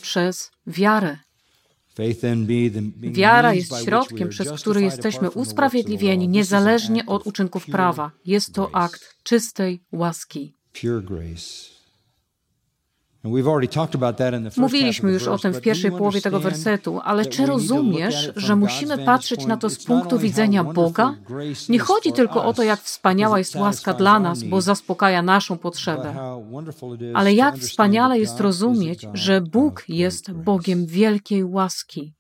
przez 0.02 0.52
wiarę. 0.68 1.18
Wiara 2.96 3.54
jest 3.54 3.84
środkiem, 3.84 4.30
przez 4.30 4.52
który 4.52 4.82
jesteśmy 4.82 5.32
usprawiedliwieni 5.32 6.28
niezależnie 6.28 7.06
od 7.06 7.28
uczynków 7.28 7.66
prawa. 7.66 8.12
Jest 8.26 8.54
to 8.54 8.76
akt 8.76 9.16
czystej 9.24 9.84
łaski. 9.92 10.54
Mówiliśmy 14.58 15.12
już 15.12 15.28
o 15.28 15.38
tym 15.38 15.54
w 15.54 15.62
pierwszej 15.62 15.92
połowie 15.92 16.22
tego 16.22 16.40
wersetu, 16.40 17.00
ale 17.04 17.26
czy 17.26 17.46
rozumiesz, 17.46 18.32
że 18.36 18.56
musimy 18.56 18.98
patrzeć 18.98 19.46
na 19.46 19.58
to 19.58 19.70
z 19.70 19.84
punktu 19.86 20.20
widzenia 20.20 20.64
Boga? 20.64 21.16
Nie 21.70 21.80
chodzi 21.80 22.14
tylko 22.14 22.46
o 22.46 22.54
to, 22.54 22.64
jak 22.64 22.82
wspaniała 22.82 23.38
jest 23.38 23.56
łaska 23.56 23.94
dla 23.94 24.20
nas, 24.20 24.44
bo 24.44 24.62
zaspokaja 24.62 25.22
naszą 25.22 25.58
potrzebę, 25.58 26.16
ale 27.14 27.34
jak 27.34 27.58
wspaniale 27.58 28.20
jest 28.20 28.40
rozumieć, 28.40 29.08
że 29.14 29.42
Bóg 29.42 29.84
jest 29.88 30.32
Bogiem 30.32 30.86
wielkiej 30.86 31.44
łaski. 31.44 32.14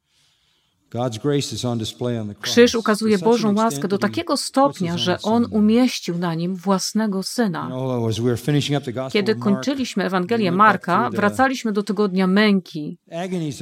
Krzyż 2.41 2.75
ukazuje 2.75 3.17
Bożą 3.17 3.55
łaskę 3.55 3.87
do 3.87 3.97
takiego 3.97 4.37
stopnia, 4.37 4.97
że 4.97 5.21
On 5.21 5.47
umieścił 5.51 6.17
na 6.17 6.35
nim 6.35 6.55
własnego 6.55 7.23
Syna. 7.23 7.71
Kiedy 9.11 9.35
kończyliśmy 9.35 10.05
Ewangelię 10.05 10.51
Marka, 10.51 11.09
wracaliśmy 11.09 11.71
do 11.71 11.83
tygodnia 11.83 12.27
męki 12.27 12.97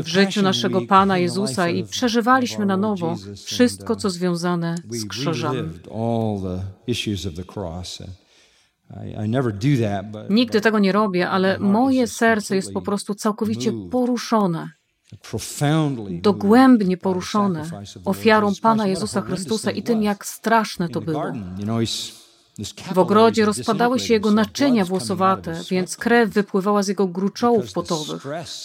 w 0.03 0.07
życiu 0.07 0.41
naszego 0.41 0.81
Pana 0.81 1.17
Jezusa 1.17 1.69
i 1.69 1.83
przeżywaliśmy 1.83 2.65
na 2.65 2.77
nowo 2.77 3.15
wszystko, 3.45 3.95
co 3.95 4.09
związane 4.09 4.75
z 4.89 5.07
krzyżem. 5.07 5.79
Nigdy 10.29 10.61
tego 10.61 10.79
nie 10.79 10.91
robię, 10.91 11.29
ale 11.29 11.59
moje 11.59 12.07
serce 12.07 12.55
jest 12.55 12.73
po 12.73 12.81
prostu 12.81 13.15
całkowicie 13.15 13.71
poruszone 13.91 14.78
dogłębnie 16.21 16.97
poruszone 16.97 17.69
ofiarą 18.05 18.51
Pana 18.61 18.87
Jezusa 18.87 19.21
Chrystusa 19.21 19.71
i 19.71 19.83
tym, 19.83 20.03
jak 20.03 20.25
straszne 20.25 20.89
to 20.89 21.01
było. 21.01 21.23
W 22.93 22.99
ogrodzie 22.99 23.45
rozpadały 23.45 23.99
się 23.99 24.13
jego 24.13 24.31
naczynia 24.31 24.85
włosowate, 24.85 25.61
więc 25.69 25.97
krew 25.97 26.29
wypływała 26.29 26.83
z 26.83 26.87
jego 26.87 27.07
gruczołów 27.07 27.73
potowych, 27.73 28.23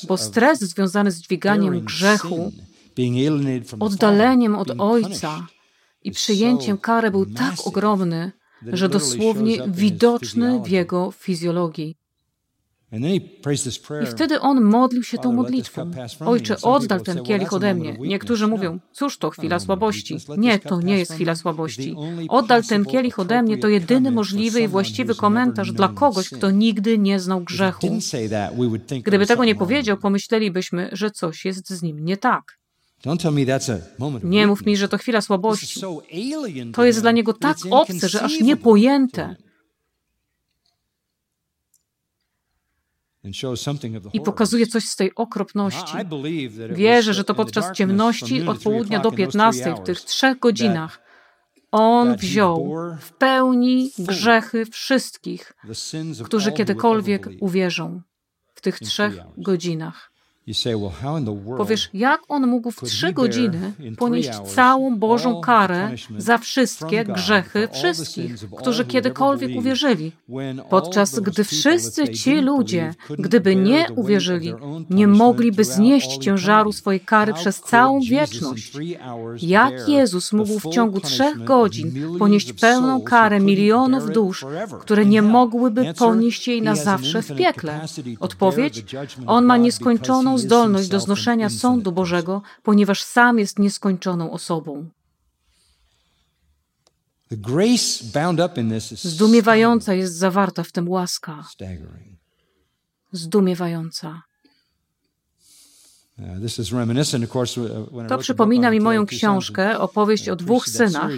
bo 0.09 0.17
stres 0.17 0.61
związany 0.61 1.11
z 1.11 1.21
dźwiganiem 1.21 1.81
grzechu, 1.81 2.53
oddaleniem 3.81 4.57
od 4.57 4.71
Ojca 4.79 5.47
i 6.03 6.11
przyjęciem 6.11 6.79
kary 6.79 7.11
był 7.11 7.27
tak 7.27 7.55
ogromny, 7.65 8.33
że 8.73 8.89
dosłownie 8.89 9.59
widoczny 9.69 10.61
w 10.61 10.69
jego 10.69 11.11
fizjologii. 11.11 11.97
I 14.03 14.07
wtedy 14.07 14.41
on 14.41 14.61
modlił 14.61 15.03
się 15.03 15.19
tą 15.19 15.33
modlitwą. 15.33 15.91
Ojcze, 16.21 16.57
oddal 16.63 17.01
ten 17.01 17.23
kielich 17.23 17.53
ode 17.53 17.75
mnie. 17.75 17.97
Niektórzy 18.01 18.47
mówią, 18.47 18.79
cóż 18.93 19.19
to 19.19 19.31
chwila 19.31 19.59
słabości. 19.61 20.19
Nie, 20.37 20.59
to 20.59 20.81
nie 20.81 20.99
jest 20.99 21.13
chwila 21.13 21.35
słabości. 21.35 21.97
Oddal 22.29 22.65
ten 22.65 22.85
kielich 22.85 23.19
ode 23.19 23.43
mnie 23.43 23.59
to 23.59 23.69
jedyny 23.69 24.11
możliwy 24.11 24.61
i 24.61 24.69
właściwy 24.69 25.15
komentarz 25.15 25.73
dla 25.73 25.89
kogoś, 25.89 26.29
kto 26.29 26.51
nigdy 26.51 26.99
nie 26.99 27.21
znał 27.21 27.41
grzechu. 27.41 27.99
Gdyby 29.05 29.27
tego 29.27 29.45
nie 29.45 29.55
powiedział, 29.55 29.97
pomyślelibyśmy, 29.97 30.89
że 30.93 31.11
coś 31.11 31.45
jest 31.45 31.71
z 31.71 31.83
nim 31.83 32.05
nie 32.05 32.17
tak. 32.17 32.59
Nie 34.23 34.47
mów 34.47 34.67
mi, 34.67 34.77
że 34.77 34.89
to 34.89 34.99
chwila 34.99 35.21
słabości. 35.21 35.81
To 36.73 36.85
jest 36.85 37.01
dla 37.01 37.13
niego 37.13 37.33
tak 37.33 37.57
obce, 37.71 38.09
że 38.09 38.23
aż 38.23 38.41
niepojęte. 38.41 39.37
I 44.13 44.21
pokazuje 44.21 44.67
coś 44.67 44.85
z 44.85 44.97
tej 44.97 45.15
okropności. 45.15 45.97
Wierzę, 46.71 47.15
że 47.15 47.25
to 47.25 47.35
podczas 47.35 47.73
ciemności 47.73 48.43
od 48.43 48.63
południa 48.63 48.99
do 48.99 49.13
15, 49.13 49.75
w 49.75 49.87
tych 49.87 50.01
trzech 50.01 50.39
godzinach, 50.39 51.03
on 51.71 52.17
wziął 52.17 52.75
w 53.01 53.13
pełni 53.13 53.91
grzechy 53.99 54.67
wszystkich, 54.67 55.53
którzy 56.25 56.53
kiedykolwiek 56.53 57.29
uwierzą 57.41 58.03
w 58.55 58.61
tych 58.61 58.79
trzech 58.79 59.17
godzinach. 59.37 60.14
Powiesz, 61.57 61.91
jak 61.95 62.21
on 62.29 62.47
mógł 62.47 62.71
w 62.71 62.81
trzy 62.81 63.13
godziny 63.13 63.73
ponieść 63.99 64.31
całą 64.55 64.99
Bożą 64.99 65.41
karę 65.41 65.91
za 66.19 66.39
wszystkie 66.39 67.05
grzechy 67.05 67.69
wszystkich, 67.73 68.35
którzy 68.59 68.85
kiedykolwiek 68.85 69.51
uwierzyli, 69.59 70.13
podczas 70.71 71.21
gdy 71.21 71.45
wszyscy 71.45 72.09
ci 72.09 72.41
ludzie, 72.41 72.95
gdyby 73.19 73.57
nie 73.57 73.87
uwierzyli, 73.97 74.55
nie 74.91 75.07
mogliby 75.07 75.65
znieść 75.65 76.19
ciężaru 76.19 76.73
swojej 76.73 77.01
kary 77.01 77.35
przez 77.35 77.61
całą 77.61 78.01
wieczność. 78.01 78.73
Jak 79.43 79.89
Jezus 79.89 80.33
mógł 80.33 80.59
w 80.59 80.69
ciągu 80.69 81.01
trzech 81.01 81.45
godzin 81.45 82.19
ponieść 82.19 82.53
pełną 82.53 83.03
karę 83.03 83.41
milionów 83.41 84.11
dusz, 84.11 84.47
które 84.81 85.07
nie 85.07 85.23
mogłyby 85.23 85.95
ponieść 85.99 86.49
jej 86.49 86.63
na 86.63 86.75
zawsze 86.75 87.23
w 87.23 87.37
piekle? 87.37 87.81
Odpowiedź? 88.21 88.85
On 89.27 89.45
ma 89.45 89.57
nieskończoną 89.57 90.34
zdolność 90.39 90.89
do 90.89 91.01
znoszenia 91.01 91.51
sądu 91.51 91.93
Bożego, 91.93 92.43
ponieważ 92.63 93.03
sam 93.03 93.39
jest 93.39 93.59
nieskończoną 93.59 94.31
osobą. 94.31 94.89
Zdumiewająca 99.03 99.95
jest 99.95 100.15
zawarta 100.15 100.63
w 100.63 100.73
tym 100.73 100.89
łaska. 100.89 101.45
Zdumiewająca. 103.13 104.23
Uh, 106.19 108.09
to 108.09 108.19
przypomina 108.19 108.71
mi 108.71 108.81
moją 108.81 109.07
książkę, 109.07 109.79
opowieść 109.79 110.29
o 110.29 110.37
dwóch 110.37 110.69
synach 110.69 111.11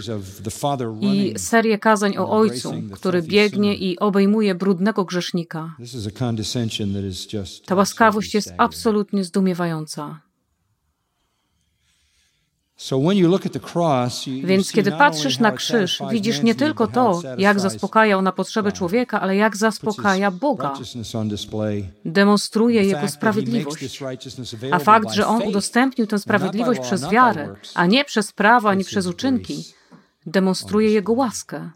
i 1.01 1.35
serię 1.37 1.79
kazań 1.79 2.17
o 2.17 2.31
ojcu, 2.31 2.75
który 2.93 3.23
biegnie 3.23 3.75
i 3.75 3.99
obejmuje 3.99 4.55
brudnego 4.55 5.05
grzesznika. 5.05 5.77
Ta 7.67 7.75
łaskawość 7.75 8.35
jest 8.35 8.55
absolutnie 8.59 9.25
zdumiewająca. 9.25 10.26
Więc 14.45 14.73
kiedy 14.73 14.93
patrzysz 14.93 15.39
na 15.39 15.53
krzyż, 15.53 16.03
widzisz 16.11 16.43
nie 16.43 16.55
tylko 16.55 16.87
to, 16.87 17.23
jak 17.39 17.61
zaspokajał 17.61 18.23
na 18.23 18.33
potrzeby 18.33 18.73
człowieka, 18.73 19.21
ale 19.21 19.37
jak 19.37 19.57
zaspokaja 19.57 20.31
Boga. 20.31 20.73
Demonstruje 22.05 22.85
Jego 22.85 23.09
sprawiedliwość. 23.09 24.01
A 24.71 24.79
fakt, 24.79 25.11
że 25.13 25.27
On 25.27 25.43
udostępnił 25.43 26.07
tę 26.07 26.19
sprawiedliwość 26.19 26.81
przez 26.81 27.09
wiarę, 27.11 27.55
a 27.75 27.87
nie 27.87 28.05
przez 28.05 28.33
prawo, 28.33 28.69
ani 28.69 28.85
przez 28.85 29.07
uczynki, 29.07 29.65
demonstruje 30.27 30.91
Jego 30.91 31.13
łaskę. 31.13 31.71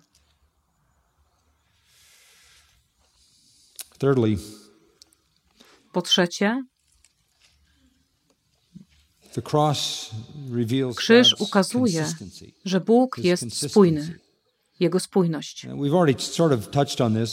Po 5.92 6.02
trzecie, 6.02 6.64
Krzyż 10.96 11.34
ukazuje, 11.38 12.06
że 12.64 12.80
Bóg 12.80 13.18
jest 13.18 13.70
spójny. 13.70 14.18
Jego 14.80 15.00
spójność. 15.00 15.66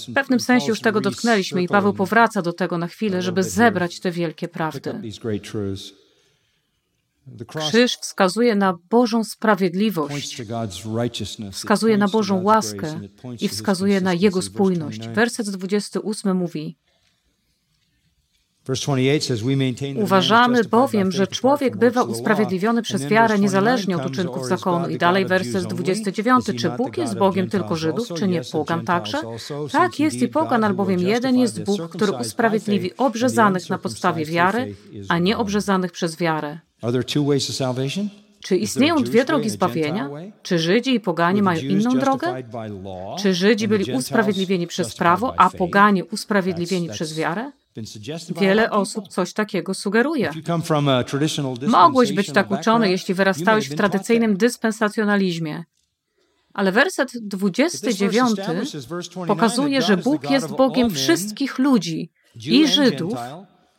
W 0.08 0.14
pewnym 0.14 0.40
sensie 0.40 0.68
już 0.68 0.80
tego 0.80 1.02
dotknęliśmy 1.02 1.64
i 1.64 1.68
Paweł 1.68 1.94
powraca 1.94 2.42
do 2.42 2.54
tego 2.54 2.78
na 2.78 2.88
chwilę, 2.88 3.22
żeby 3.22 3.44
zebrać 3.44 4.00
te 4.00 4.12
wielkie 4.12 4.48
prawdy. 4.48 5.02
Krzyż 7.48 7.98
wskazuje 7.98 8.56
na 8.56 8.78
Bożą 8.90 9.24
sprawiedliwość, 9.24 10.42
wskazuje 11.52 11.98
na 11.98 12.08
Bożą 12.08 12.44
łaskę 12.44 13.00
i 13.40 13.48
wskazuje 13.48 14.02
na 14.02 14.14
Jego 14.14 14.42
spójność. 14.42 15.08
Werset 15.08 15.50
28 15.50 16.38
mówi: 16.38 16.78
Uważamy 20.04 20.64
bowiem, 20.64 21.12
że 21.12 21.28
człowiek 21.28 21.78
bywa 21.78 22.04
usprawiedliwiony 22.04 22.82
przez 22.82 23.06
wiarę 23.06 23.40
niezależnie 23.40 23.98
od 23.98 24.06
uczynków 24.06 24.48
zakonu. 24.48 24.90
I 24.90 24.98
dalej 24.98 25.26
werset 25.26 25.66
29. 25.66 26.46
Czy 26.60 26.70
Bóg 26.70 26.98
jest 26.98 27.18
Bogiem 27.18 27.50
tylko 27.50 27.76
Żydów, 27.76 28.08
czy 28.18 28.28
nie 28.28 28.42
pogan 28.52 28.86
także? 28.86 29.18
Tak 29.72 30.00
jest 30.00 30.22
i 30.22 30.28
pogan, 30.28 30.64
albowiem 30.64 31.00
jeden 31.00 31.38
jest 31.38 31.64
Bóg, 31.64 31.90
który 31.90 32.12
usprawiedliwi 32.12 32.98
obrzezanych 32.98 33.70
na 33.70 33.78
podstawie 33.78 34.26
wiary, 34.26 34.76
a 35.10 35.18
nie 35.18 35.38
obrzezanych 35.38 35.92
przez 35.92 36.18
wiarę. 36.18 36.60
Czy 38.40 38.56
istnieją 38.58 39.04
dwie 39.04 39.26
drogi 39.26 39.50
zbawienia? 39.50 40.10
Czy 40.44 40.60
Żydzi 40.60 40.94
i 40.94 41.00
poganie 41.00 41.44
mają 41.44 41.62
inną 41.62 42.00
drogę? 42.00 42.44
Czy 43.20 43.34
Żydzi 43.34 43.68
byli 43.68 43.94
usprawiedliwieni 43.94 44.68
przez 44.68 44.96
prawo, 44.96 45.34
a 45.38 45.50
poganie 45.50 46.06
usprawiedliwieni 46.06 46.90
przez 46.90 47.16
wiarę? 47.16 47.52
Wiele 48.40 48.72
osób 48.72 49.08
coś 49.08 49.34
takiego 49.34 49.74
sugeruje. 49.74 50.32
Mogłeś 51.68 52.14
być 52.14 52.32
tak 52.32 52.52
uczony, 52.52 52.92
jeśli 52.92 53.14
wyrastałeś 53.14 53.70
w 53.70 53.76
tradycyjnym 53.76 54.38
dyspensacjonalizmie. 54.38 55.64
Ale 56.54 56.72
werset 56.72 57.12
29 57.22 58.32
pokazuje, 59.28 59.82
że 59.82 59.98
Bóg 59.98 60.30
jest 60.30 60.48
Bogiem 60.48 60.90
wszystkich 60.90 61.60
ludzi, 61.60 62.12
i 62.46 62.68
Żydów, 62.68 63.14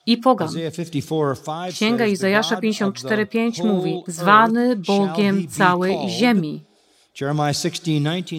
i 0.06 0.16
pogan. 0.16 0.48
Księga 1.70 2.06
Izajasza 2.06 2.56
54:5 2.56 3.64
mówi: 3.64 4.02
Zwany 4.06 4.76
Bogiem 4.76 5.48
całej 5.48 6.08
ziemi. 6.08 6.64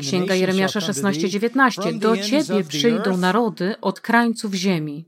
Księga 0.02 0.36
Jeremiasza 0.36 0.80
16:19 0.80 2.00
Do 2.00 2.18
ciebie 2.18 2.64
przyjdą 2.64 3.18
narody 3.18 3.76
od 3.82 4.00
krańców 4.00 4.54
ziemi. 4.54 5.06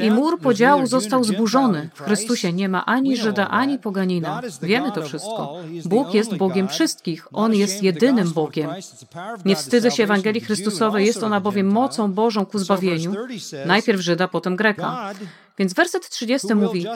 I 0.00 0.10
mur 0.10 0.40
podziału 0.40 0.86
został 0.86 1.24
zburzony. 1.24 1.90
W 1.94 2.02
Chrystusie 2.02 2.52
nie 2.52 2.68
ma 2.68 2.86
ani 2.86 3.16
Żyda, 3.16 3.48
ani 3.48 3.78
poganina. 3.78 4.40
Wiemy 4.62 4.92
to 4.92 5.02
wszystko. 5.02 5.56
Bóg 5.84 6.14
jest 6.14 6.36
Bogiem 6.36 6.68
wszystkich. 6.68 7.28
On 7.32 7.54
jest 7.54 7.82
jedynym 7.82 8.32
Bogiem. 8.32 8.70
Nie 9.44 9.56
wstydzę 9.56 9.90
się 9.90 10.02
Ewangelii 10.02 10.40
Chrystusowej, 10.40 11.06
jest 11.06 11.22
ona 11.22 11.40
bowiem 11.40 11.66
mocą 11.66 12.12
Bożą 12.12 12.46
ku 12.46 12.58
zbawieniu. 12.58 13.14
Najpierw 13.66 14.00
Żyda, 14.00 14.28
potem 14.28 14.56
Greka. 14.56 15.12
Więc 15.58 15.74
werset 15.74 16.08
30 16.08 16.54
mówi, 16.54 16.86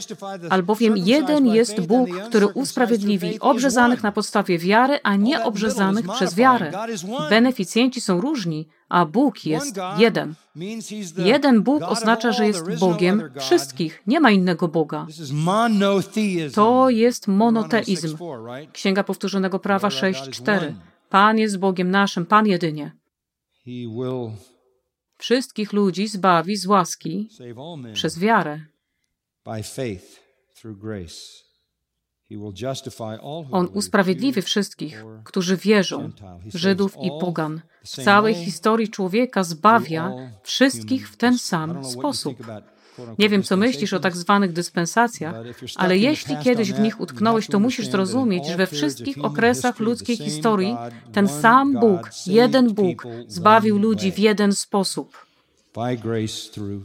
albowiem 0.51 0.97
jeden 0.97 1.47
jest 1.47 1.81
Bóg, 1.81 2.09
który 2.29 2.47
usprawiedliwi 2.47 3.41
obrzezanych 3.41 4.03
na 4.03 4.13
podstawie 4.13 4.59
wiary, 4.59 4.99
a 5.03 5.17
nie 5.17 5.45
obrzezanych 5.45 6.09
przez 6.09 6.35
wiarę. 6.35 6.73
Beneficjenci 7.31 8.01
są 8.01 8.21
różni, 8.21 8.69
a 8.89 9.07
Bóg 9.07 9.45
jest 9.45 9.77
jeden. 9.99 10.35
Jeden 11.17 11.63
Bóg 11.63 11.83
oznacza, 11.83 12.33
że 12.33 12.47
jest 12.47 12.79
Bogiem 12.79 13.31
wszystkich. 13.39 14.03
Nie 14.07 14.21
ma 14.21 14.31
innego 14.31 14.69
Boga. 14.69 15.07
To 16.55 16.91
jest 16.91 17.29
monoteizm. 17.29 18.17
Księga 18.73 19.05
Powtórzonego 19.05 19.59
Prawa 19.59 19.89
6.4. 19.89 20.73
Pan 21.11 21.39
jest 21.39 21.59
Bogiem 21.59 21.91
naszym, 21.91 22.27
Pan 22.27 22.47
jedynie. 22.47 22.93
Wszystkich 25.19 25.73
ludzi 25.73 26.09
zbawi 26.09 26.57
z 26.57 26.67
łaski 26.67 27.29
przez 27.93 28.19
wiarę. 28.19 28.61
On 33.51 33.69
usprawiedliwi 33.75 34.43
wszystkich, 34.43 35.05
którzy 35.25 35.57
wierzą, 35.57 36.11
Żydów 36.55 36.97
i 37.03 37.11
Pogan. 37.21 37.61
W 37.85 37.89
całej 37.89 38.35
historii 38.35 38.89
człowieka 38.89 39.45
zbawia 39.45 40.13
wszystkich 40.43 41.11
w 41.11 41.17
ten 41.17 41.39
sam 41.39 41.85
sposób. 41.85 42.37
Nie 43.19 43.29
wiem, 43.29 43.43
co 43.43 43.57
myślisz 43.57 43.93
o 43.93 44.01
tak 44.01 44.17
zwanych 44.17 44.53
dyspensacjach, 44.53 45.35
ale 45.77 45.99
jeśli 45.99 46.37
kiedyś 46.37 46.73
w 46.73 46.81
nich 46.81 47.01
utknąłeś, 47.01 47.47
to 47.47 47.61
musisz 47.61 47.87
zrozumieć, 47.87 48.47
że 48.47 48.57
we 48.57 48.67
wszystkich 48.67 49.25
okresach 49.25 49.79
ludzkiej 49.79 50.17
historii 50.17 50.77
ten 51.13 51.29
sam 51.29 51.73
Bóg, 51.81 52.11
jeden 52.27 52.75
Bóg, 52.75 53.07
zbawił 53.27 53.79
ludzi 53.79 54.13
w 54.13 54.19
jeden 54.19 54.53
sposób. 54.53 55.27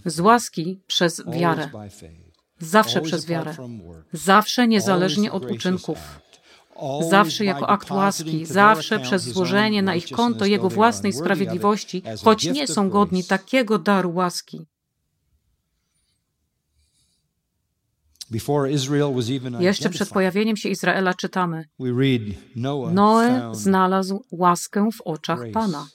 Z 0.05 0.19
łaski 0.19 0.79
przez 0.87 1.23
wiarę. 1.27 1.69
Zawsze 2.59 3.01
przez 3.01 3.25
wiarę. 3.25 3.55
Zawsze 4.13 4.67
niezależnie 4.67 5.31
od 5.31 5.51
uczynków. 5.51 5.97
Zawsze 7.09 7.45
jako 7.45 7.69
akt 7.69 7.91
łaski, 7.91 8.45
zawsze 8.45 8.99
przez 8.99 9.23
złożenie 9.23 9.81
na 9.83 9.95
ich 9.95 10.09
konto 10.09 10.45
Jego 10.45 10.69
własnej 10.69 11.13
sprawiedliwości, 11.13 12.03
choć 12.23 12.45
nie 12.45 12.67
są 12.67 12.89
godni 12.89 13.23
takiego 13.23 13.79
daru 13.79 14.13
łaski. 14.13 14.65
Jeszcze 19.61 19.89
przed 19.89 20.09
pojawieniem 20.09 20.57
się 20.57 20.69
Izraela 20.69 21.13
czytamy: 21.13 21.65
Noe 22.93 23.51
znalazł 23.55 24.23
łaskę 24.31 24.89
w 24.97 25.01
oczach 25.01 25.39
Pana. 25.53 25.87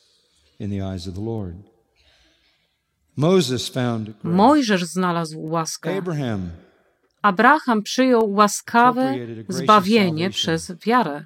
Mojżesz 4.23 4.85
znalazł 4.85 5.41
łaskę. 5.43 5.91
Abraham 7.23 7.83
przyjął 7.83 8.33
łaskawe 8.33 9.15
zbawienie 9.49 10.31
przez 10.31 10.73
wiarę. 10.87 11.25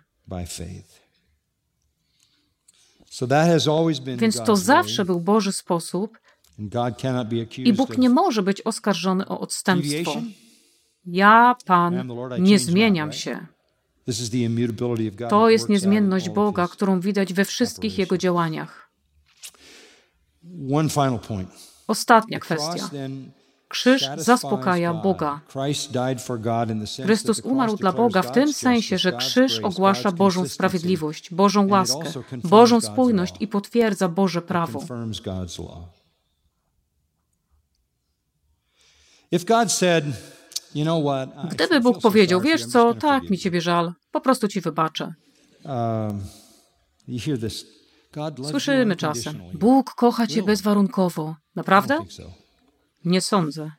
Więc 4.18 4.36
to 4.36 4.56
zawsze 4.56 5.04
był 5.04 5.20
Boży 5.20 5.52
sposób 5.52 6.18
i 7.58 7.72
Bóg 7.72 7.98
nie 7.98 8.08
może 8.10 8.42
być 8.42 8.60
oskarżony 8.60 9.28
o 9.28 9.40
odstępstwo. 9.40 10.22
Ja, 11.06 11.56
Pan, 11.66 12.08
nie 12.38 12.58
zmieniam 12.58 13.12
się. 13.12 13.46
To 15.30 15.50
jest 15.50 15.68
niezmienność 15.68 16.30
Boga, 16.30 16.68
którą 16.68 17.00
widać 17.00 17.32
we 17.34 17.44
wszystkich 17.44 17.98
Jego 17.98 18.18
działaniach. 18.18 18.90
Ostatnia 21.88 22.38
kwestia. 22.38 22.90
Krzyż 23.68 24.08
zaspokaja 24.16 24.94
Boga. 24.94 25.40
Chrystus 27.04 27.40
umarł 27.40 27.76
dla 27.76 27.92
Boga 27.92 28.22
w 28.22 28.32
tym 28.32 28.52
sensie, 28.52 28.98
że 28.98 29.12
krzyż 29.12 29.58
ogłasza 29.58 30.12
Bożą 30.12 30.48
sprawiedliwość, 30.48 31.34
Bożą 31.34 31.68
łaskę, 31.68 32.10
Bożą 32.44 32.80
spójność 32.80 33.34
i 33.40 33.48
potwierdza 33.48 34.08
Boże 34.08 34.42
prawo. 34.42 34.84
Gdyby 41.50 41.80
Bóg 41.80 42.00
powiedział, 42.00 42.40
wiesz 42.40 42.66
co, 42.66 42.94
tak 42.94 43.30
mi 43.30 43.38
ciebie 43.38 43.60
żal, 43.60 43.92
po 44.12 44.20
prostu 44.20 44.48
ci 44.48 44.60
wybaczę. 44.60 45.14
Um, 45.64 46.20
Słyszymy 48.50 48.96
czasem, 48.96 49.38
Bóg 49.54 49.94
kocha 49.94 50.26
cię 50.26 50.42
bezwarunkowo. 50.42 51.36
Naprawdę? 51.56 51.98
Nie 53.04 53.20
sądzę. 53.20 53.70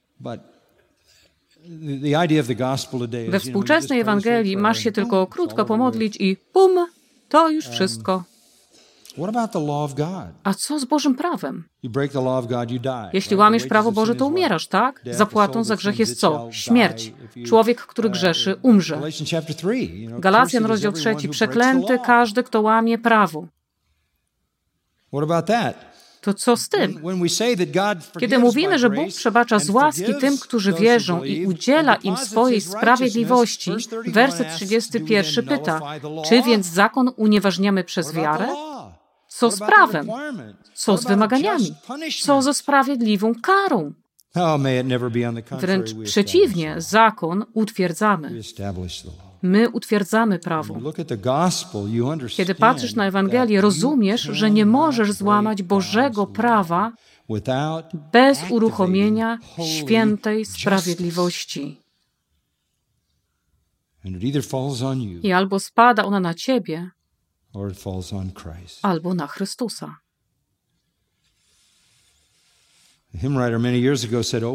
We 3.29 3.39
współczesnej 3.39 3.99
Ewangelii 3.99 4.57
masz 4.57 4.79
się 4.79 4.91
tylko 4.91 5.27
krótko 5.27 5.65
pomodlić 5.65 6.17
i 6.19 6.37
pum, 6.53 6.87
to 7.29 7.49
już 7.49 7.65
um, 9.17 9.33
wszystko. 9.33 10.27
A 10.43 10.53
co 10.53 10.79
z 10.79 10.85
Bożym 10.85 11.15
prawem? 11.15 11.63
Jeśli 13.13 13.35
łamiesz 13.35 13.67
prawo 13.67 13.91
Boże, 13.91 14.15
to 14.15 14.25
umierasz, 14.25 14.67
tak? 14.67 15.01
Zapłatą 15.11 15.63
za 15.63 15.75
grzech 15.75 15.99
jest 15.99 16.19
co? 16.19 16.47
Śmierć. 16.51 17.13
Człowiek, 17.45 17.81
który 17.81 18.09
grzeszy, 18.09 18.55
umrze. 18.61 19.01
Galacjan, 20.19 20.65
rozdział 20.65 20.91
trzeci. 20.91 21.29
Przeklęty 21.29 21.99
każdy, 22.05 22.43
kto 22.43 22.61
łamie 22.61 22.97
prawo. 22.97 23.47
To 26.21 26.33
co 26.33 26.57
z 26.57 26.69
tym? 26.69 27.01
Kiedy 28.19 28.39
mówimy, 28.39 28.79
że 28.79 28.89
Bóg 28.89 29.07
przebacza 29.07 29.59
z 29.59 29.69
łaski 29.69 30.15
tym, 30.19 30.37
którzy 30.37 30.73
wierzą 30.73 31.23
i 31.23 31.45
udziela 31.45 31.95
im 31.95 32.17
swojej 32.17 32.61
sprawiedliwości, 32.61 33.71
werset 34.07 34.47
31 34.55 35.45
pyta, 35.45 35.79
czy 36.29 36.41
więc 36.41 36.65
zakon 36.65 37.11
unieważniamy 37.15 37.83
przez 37.83 38.13
wiarę? 38.13 38.47
Co 39.37 39.51
z 39.51 39.59
prawem? 39.59 40.07
Co 40.73 40.97
z 40.97 41.05
wymaganiami? 41.05 41.73
Co 42.21 42.41
ze 42.41 42.53
sprawiedliwą 42.53 43.33
karą? 43.41 43.93
Oh, 44.35 44.57
Wręcz 45.51 45.93
przeciwnie, 46.03 46.75
zakon 46.77 47.45
utwierdzamy. 47.53 48.41
My 49.41 49.69
utwierdzamy 49.69 50.39
prawo. 50.39 50.75
Kiedy 52.37 52.55
patrzysz 52.55 52.95
na 52.95 53.05
Ewangelię, 53.05 53.61
rozumiesz, 53.61 54.21
że 54.21 54.51
nie 54.51 54.65
możesz 54.65 55.11
złamać 55.11 55.63
Bożego 55.63 56.27
prawa 56.27 56.91
bez 58.11 58.39
uruchomienia 58.49 59.37
świętej 59.65 60.45
sprawiedliwości. 60.45 61.79
I 65.23 65.31
albo 65.31 65.59
spada 65.59 66.05
ona 66.05 66.19
na 66.19 66.33
ciebie, 66.33 66.91
albo 68.81 69.13
na 69.13 69.27
Chrystusa. 69.27 69.95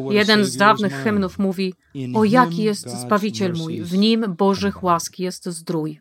Oh, 0.07 0.14
Jeden 0.14 0.44
z 0.44 0.57
dawnych 0.57 0.92
hymnów 1.05 1.38
mówi: 1.38 1.74
O 2.14 2.24
jaki 2.24 2.62
jest 2.62 2.88
Zbawiciel 3.01 3.53
mój, 3.53 3.82
w 3.82 3.92
nim 3.99 4.34
Bożych 4.36 4.82
łaski 4.82 5.22
jest 5.22 5.46
zdrój. 5.46 6.01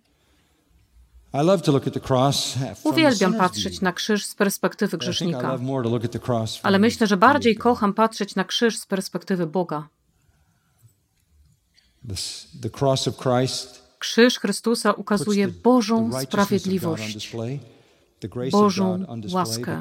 Uwielbiam 2.84 3.34
patrzeć 3.38 3.82
na 3.82 3.94
krzyż 3.94 4.26
z 4.26 4.36
perspektywy 4.36 4.98
grzesznika, 4.98 5.58
ale 6.64 6.80
myślę, 6.80 7.08
że 7.08 7.18
bardziej 7.18 7.56
kocham 7.56 7.94
patrzeć 7.94 8.36
na 8.36 8.44
krzyż 8.44 8.78
z 8.78 8.86
perspektywy 8.86 9.48
Boga. 9.48 9.88
Krzyż 14.00 14.40
Chrystusa 14.40 14.92
ukazuje 14.94 15.48
Bożą 15.48 16.12
sprawiedliwość, 16.22 17.34
Bożą 18.52 19.06
łaskę, 19.32 19.80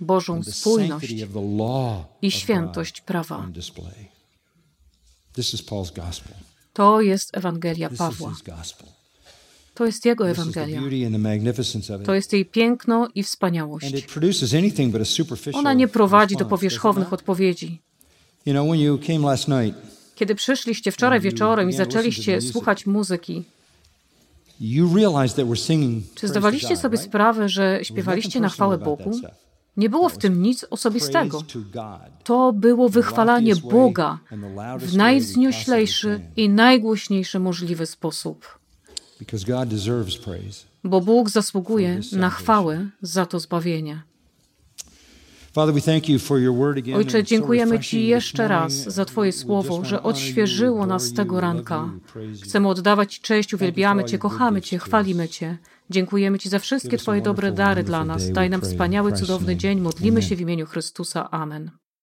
Bożą 0.00 0.42
spójność 0.42 1.14
i 2.22 2.30
świętość 2.30 3.00
prawa. 3.00 3.48
To 6.72 7.00
jest 7.00 7.36
Ewangelia 7.36 7.90
Pawła. 7.90 8.34
To 9.74 9.86
jest 9.86 10.04
jego 10.04 10.28
Ewangelia. 10.28 10.80
To 12.04 12.14
jest 12.14 12.32
jej 12.32 12.46
piękno 12.46 13.08
i 13.14 13.22
wspaniałość. 13.22 13.86
Ona 15.54 15.72
nie 15.72 15.88
prowadzi 15.88 16.36
do 16.36 16.44
powierzchownych 16.44 17.12
odpowiedzi. 17.12 17.82
Kiedy 20.14 20.34
przyszliście 20.34 20.92
wczoraj 20.92 21.20
wieczorem 21.20 21.70
i 21.70 21.72
zaczęliście 21.72 22.40
słuchać 22.40 22.86
muzyki, 22.86 23.44
czy 26.14 26.28
zdawaliście 26.28 26.76
sobie 26.76 26.98
sprawę, 26.98 27.48
że 27.48 27.80
śpiewaliście 27.82 28.40
na 28.40 28.48
chwałę 28.48 28.78
Bogu? 28.78 29.20
Nie 29.76 29.90
było 29.90 30.08
w 30.08 30.18
tym 30.18 30.42
nic 30.42 30.66
osobistego. 30.70 31.42
To 32.24 32.52
było 32.52 32.88
wychwalanie 32.88 33.56
Boga 33.56 34.18
w 34.78 34.96
najwznioślejszy 34.96 36.20
i 36.36 36.48
najgłośniejszy 36.48 37.38
możliwy 37.38 37.86
sposób. 37.86 38.58
Bo 40.84 41.00
Bóg 41.00 41.30
zasługuje 41.30 42.00
na 42.12 42.30
chwałę 42.30 42.86
za 43.02 43.26
to 43.26 43.40
zbawienie. 43.40 44.02
Ojcze, 46.96 47.24
dziękujemy 47.24 47.80
Ci 47.80 48.06
jeszcze 48.06 48.48
raz 48.48 48.72
za 48.72 49.04
Twoje 49.04 49.32
słowo, 49.32 49.84
że 49.84 50.02
odświeżyło 50.02 50.86
nas 50.86 51.12
tego 51.12 51.40
ranka. 51.40 51.90
Chcemy 52.42 52.68
oddawać 52.68 53.14
Ci 53.14 53.20
cześć, 53.20 53.54
uwielbiamy 53.54 54.04
Cię, 54.04 54.18
kochamy 54.18 54.62
Cię, 54.62 54.78
chwalimy 54.78 55.28
Cię. 55.28 55.58
Dziękujemy 55.90 56.38
Ci 56.38 56.48
za 56.48 56.58
wszystkie 56.58 56.98
Twoje 56.98 57.22
dobre 57.22 57.52
dary 57.52 57.82
dla 57.82 58.04
nas. 58.04 58.30
Daj 58.30 58.50
nam 58.50 58.60
wspaniały, 58.60 59.12
cudowny 59.12 59.56
dzień. 59.56 59.80
Modlimy 59.80 60.22
się 60.22 60.36
w 60.36 60.40
imieniu 60.40 60.66
Chrystusa. 60.66 61.30
Amen. 61.30 61.83